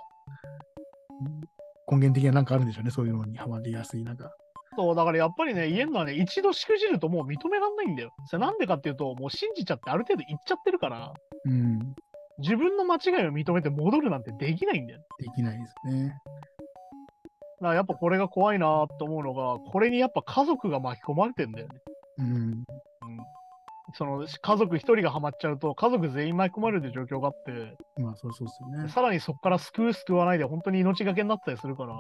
[1.90, 2.90] 根源的ななんかあるんでしょうね。
[2.90, 4.04] そういうのにハマりやすい。
[4.04, 4.30] なんか、
[4.76, 8.10] そう、だからやっぱりね、言えるのはね、一度しくじるともう認めらんないんだよ。
[8.26, 11.94] それなんでかっていうと、もう信じちゃってある程度言っちゃってるから、うん、
[12.38, 15.00] 自分の間違いを認めて戻るなんてできないんだよ。
[15.18, 16.08] できないですね。
[16.08, 21.74] だからやっぱこれが怖いなと思うのが、これにやっぱ家族が巻き込まれてんだよね。
[22.18, 22.64] うん、うん。
[23.96, 28.88] その家族一人がハマっちゃうと、家族全員巻き込まれる状況があって、まあ、そうそうですよね。
[28.88, 31.94] さらにそこから救う救わないで本当に命がけになったりするから、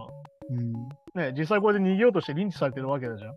[0.50, 0.72] うん、
[1.14, 3.36] ね、実際これで逃げようとしてリンチされてるわけだじゃん。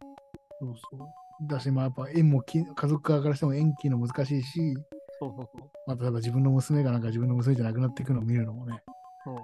[0.60, 1.48] そうそう。
[1.48, 4.74] だし、まあ、やっぱ縁もき、家族側からしても縁切るの難しいし、
[5.20, 5.70] そうそうそう。
[5.88, 8.82] また例えば自分の娘がなんか自分の娘じゃなくなっていくのを見るのもね、
[9.24, 9.36] そう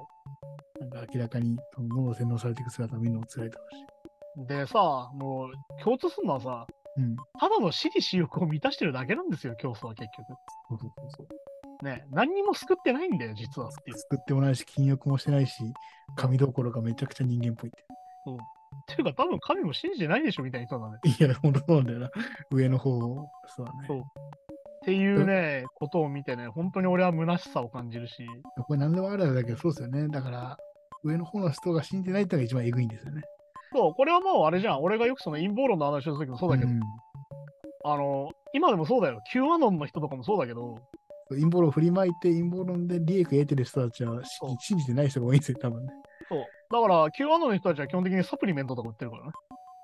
[0.81, 4.47] なんか明らかにその脳を洗脳されていく姿を見るのも辛いだろうし。
[4.47, 6.65] でさ、もう共通するのはさ、
[6.97, 7.15] うん。
[7.39, 10.27] ただの私利私欲を満たしてるだけなんですよ、競争は結局。
[10.69, 11.85] そうそうそうそう。
[11.85, 13.97] ね、何にも救ってないんだよ、実はっていう。
[13.97, 15.63] 作ってもないし、禁欲もしてないし、
[16.15, 17.83] 神どころがめちゃくちゃ人間っぽいって。
[17.83, 20.99] っていうか、多分神も信じてないでしょ、みたいな人だね。
[21.03, 22.11] いや、ほんとそうなんだよな。
[22.51, 22.99] 上の方、
[23.47, 23.87] そうだね。
[23.87, 28.25] そうっていうね、ことを見てね、本当に俺は虚しさを感じるし、
[28.67, 30.09] これ何でもあるあるだけど、そうですよね。
[30.09, 30.57] だから、
[31.03, 33.21] 上の方の人が信じてないってのが一番えぐいんですよね。
[33.73, 34.83] そう、これはもうあれじゃん。
[34.83, 36.79] 俺がよくその陰謀論の話をする時もそうだけど、ん
[37.85, 39.21] あの、今でもそうだよ。
[39.31, 40.77] Q アノンの人とかもそうだけど、
[41.29, 44.21] 陰謀論を振りまいて、陰謀論で利益を得てる人たちは
[44.59, 45.93] 信じてない人が多いんですよ、多分ね。
[46.29, 46.45] そう。
[46.71, 49.31] だから、Q アノンの人たちは基本的にサプリメントとか売ってるからね。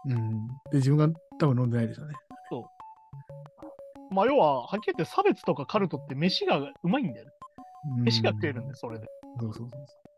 [0.06, 0.48] うん。
[0.72, 2.14] で、自分が多分飲んでないですよね。
[4.12, 7.32] まあ、要は、はっきり言って差別とかカルトって飯がうまいんだよね。
[7.32, 9.08] うん飯が食えるんで、それで。
[9.40, 10.09] そうそうそうそう。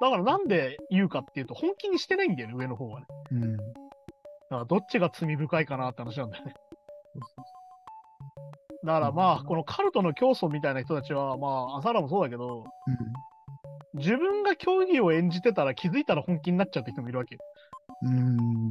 [0.00, 3.06] だからなんで言うかっていうと、本気にしてないんだよね、上の方はね。
[3.08, 3.38] そう。
[3.38, 3.56] うん。
[3.56, 3.72] だか
[4.50, 6.54] らどっちが罪深いかなって話なんだよね。
[7.14, 12.64] そうそうだからまあ、うんこのカルトの教祖みたいな人たちは、まあ、アサラもそうだけど、
[13.94, 17.40] 自分が競技を演じてたら気づいたら本気になっちゃうって人もいるわけよ。
[18.02, 18.18] うん。
[18.18, 18.70] うん。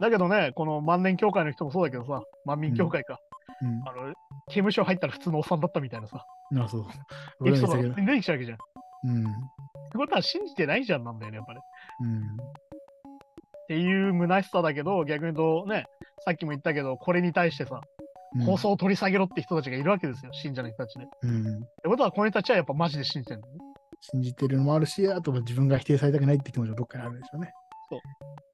[0.00, 3.14] だけどね、この万年協会の人もそうだけどさ、万民協会か。
[3.62, 4.12] うんあの、
[4.48, 6.26] 刑務所入ったら普通のおっさんだったみたいなさ、
[6.58, 6.82] あ、そう。
[6.82, 6.84] エ
[7.40, 7.94] 俺ピソード。
[7.94, 8.56] 出てきちゃうわけじゃん。
[8.56, 8.60] っ
[9.04, 9.24] うん。
[9.90, 11.60] てことは信じてないじゃんなんだよね、やっぱり。
[12.00, 12.22] うん。
[12.22, 12.26] っ
[13.68, 15.86] ていう虚しさだけど、逆に言うとね、
[16.24, 18.06] さっきも言ったけど、これに対してさ、うん
[18.44, 21.04] 放送を取り下げろって人たちがいるわけですよ、信者の人たちで。
[21.04, 21.62] っうん。
[21.62, 23.60] てことは、この人たちはやっぱマジで信じてるんだよね。
[24.00, 27.52] 信じてるのもあるし、あとは自分が否定されたくないって気持ちもどっかにあるんでしょうね。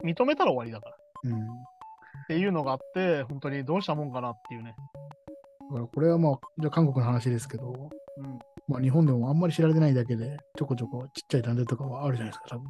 [0.05, 0.97] 認めたら終わりだから。
[1.24, 1.37] うん。
[1.37, 1.47] っ
[2.28, 4.74] ていうのがあって、本当にどうしたもんかなっていうね。
[5.70, 7.72] だからこれはまあ、じゃあ韓国の話ですけど、
[8.18, 8.39] うん。
[8.69, 12.67] まあ日本でもあんまり知られてないだけで、ちょこちょこちっちゃい団体とかはあるじゃないですか、多分。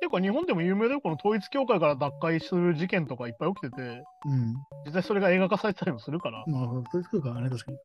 [0.00, 4.54] 結構日本でも有名だよ、この統一教会から脱会する事件とかいっぱい起きてて、うん。
[4.84, 7.78] 実際それが映画化されてたりもするから、まあ、そういうかはね、確かに。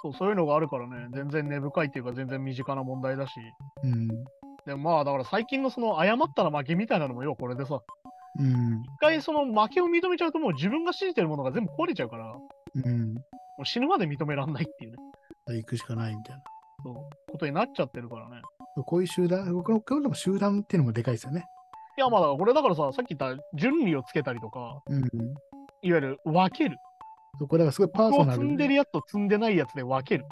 [0.00, 3.32] そうそういうのがあるからね、全然根深いっていうか、全然身近な問題だし、
[3.82, 4.08] うん。
[4.64, 7.80] でもまあ、だから最近のその誤ったら負けみたいなのも要はこれでさ、
[8.38, 8.82] うん。
[8.82, 13.16] 一回その負けを認めちゃうともう自分が信じてるものが全部壊れちゃうから、もうん。
[13.16, 14.98] う死ぬまで認めらんないっていうね、
[15.54, 16.42] 行くしかないみたいな。
[16.84, 16.94] そう
[17.32, 18.42] ことになっちゃってるからね。
[18.86, 21.46] こういう集団、僕のこの集団っていうのもでかいですよね。
[21.96, 25.02] いやまあだこれだからさ、さっき言った順利をつけたりとか、うん。
[25.82, 26.76] いわゆる分ける。
[27.40, 30.24] これだからすごいパーソナル積んでるやつと積んでないやつで分ける。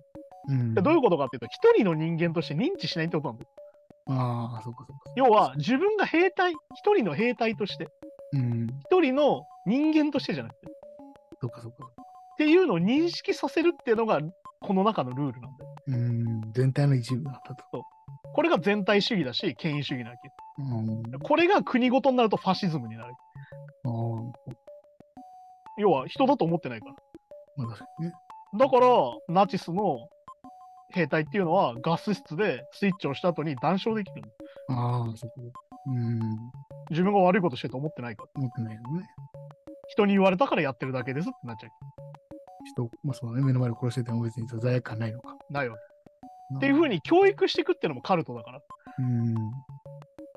[0.48, 0.74] うん。
[0.74, 3.50] でどういうことかっていうと、一人の人間として認知しないってことなんだよ。
[4.08, 5.12] ああ、そうかそうか。
[5.16, 7.88] 要は、自分が兵隊、一人の兵隊として、
[8.32, 8.66] うん。
[8.84, 10.74] 一人の人間としてじゃなくて、っ
[11.40, 11.90] そうかそうか。
[12.38, 14.20] ていうのを認識させるっていうのが、
[14.60, 15.74] この中のルールなんだよ。
[15.88, 16.52] うん。
[16.52, 17.84] 全体の一部だったと。
[18.32, 20.30] これが全体主義だし、権威主義なわけ。
[20.58, 21.18] うん。
[21.20, 23.14] これが国ごとになるとファシズムになる。
[23.84, 24.52] ああ、
[25.78, 26.94] 要は、人だと思ってないから。
[27.56, 28.12] まあ確かにね。
[28.58, 28.88] だから、
[29.28, 30.08] ナチスの
[30.92, 34.22] 兵隊っていうのは、ガス室でスイッチをした後に談笑できる
[34.68, 34.76] の。
[34.76, 35.60] ああ、そうか。
[35.86, 36.20] うん。
[36.90, 38.28] 自分が悪いことしてると思ってないから。
[38.36, 39.06] 思ってないよね。
[39.88, 41.66] 人に言われたからやってるだけですってなっちゃ
[42.66, 43.44] 人、まあそうだね。
[43.44, 45.36] 目の前で殺してても別に罪悪感ないのか。
[45.48, 45.52] う。
[45.52, 46.56] ないわけ。
[46.56, 48.58] っていうふうに教育していくっていうのもカルトだから。
[48.58, 48.62] っ
[48.98, 49.34] うん。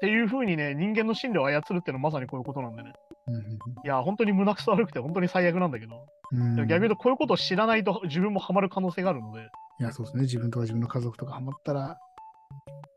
[0.01, 2.93] ていうふうにね、人間の心理を操るっていうのはまさにこういうことなんでね。
[3.27, 3.41] うん
[3.83, 6.55] いや、本当に胸くそ悪くて本当に最悪なんだけど、うん。
[6.55, 9.41] 逆に言うとこういうことを知らないと自分もハマる可能性があるので、
[9.79, 10.23] いや、そうですね。
[10.23, 11.97] 自分とか自分の家族とかハマったら、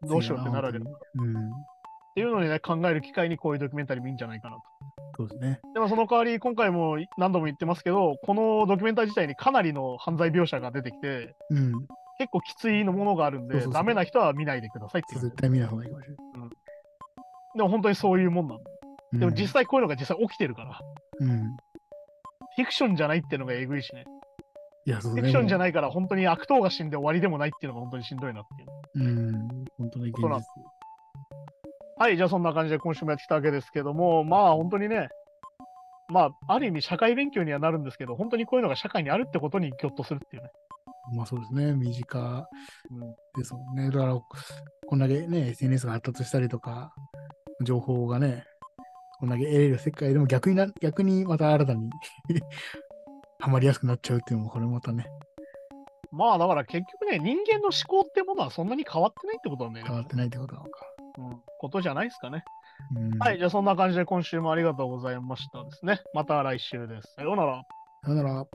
[0.03, 0.91] どうしようってなるわけだ。
[0.91, 1.35] っうん。
[2.13, 4.63] っていうのにね、考える機会にこういうドキュメンタリーもいいんじゃないかなと。
[5.17, 5.61] そうですね。
[5.73, 11.73] でもその代わり、今回も何度も言ってますけど、このドキュメンタリー自体にかなりの犯罪描写が出てきて、うん。
[12.19, 15.21] 結構きついのものがあるんで、そうそうそうダメな人は見ないでくださいっていう。
[15.23, 16.15] 絶対見ない方がいいかもしれ
[17.55, 18.61] でも本当にそういうもんなの。
[18.61, 18.65] な
[19.17, 19.21] い。
[19.21, 20.81] でも実際こういうのが実際起きてるから、
[21.21, 21.31] うん。
[21.31, 21.43] うん。
[22.57, 24.05] フィクションじゃないっていうのがえぐいしね。
[24.85, 25.69] いや、そうフィクションじゃない。
[25.69, 29.09] ないから本当に悪党が死んで終わりでもないっていうのが本当にしんどいなっていう。
[29.09, 29.49] うん。
[29.79, 30.43] 本当に現実。
[32.03, 35.09] はい、じゃあそんな感じで今週もやってきたわけですけども、まあ本当にね、
[36.09, 40.51] まあある意味社会勉強にはなるんですけど、本当にこういうのが社会にあるってことにぎょっとするっていうね。
[41.15, 41.73] まあそうですね。
[41.75, 42.45] 身近
[42.91, 43.01] うん
[43.39, 43.89] ですもんね。
[43.89, 44.19] だから、
[44.89, 46.93] こんだけね、SNS が発達したりとか、
[47.63, 48.47] 情報がね、
[49.21, 51.89] こんだけ得れる世界でも逆にな、逆にまた新たに
[53.39, 55.07] ハマりやすくなっちゃうっていうのも、これまたね、
[56.11, 59.83] まあだから結局ね、人間の思考ってものはそんなに変わってないってことだよね。
[59.87, 60.92] 変わってないってことなのか。
[61.19, 62.45] うん、ことじゃないですかね。
[62.97, 66.01] うん、はい、じゃあそんな感じで今週もありがとうございましたですね。
[66.15, 67.15] また来週です。
[67.17, 67.63] さようなら。
[68.05, 68.47] さようなら。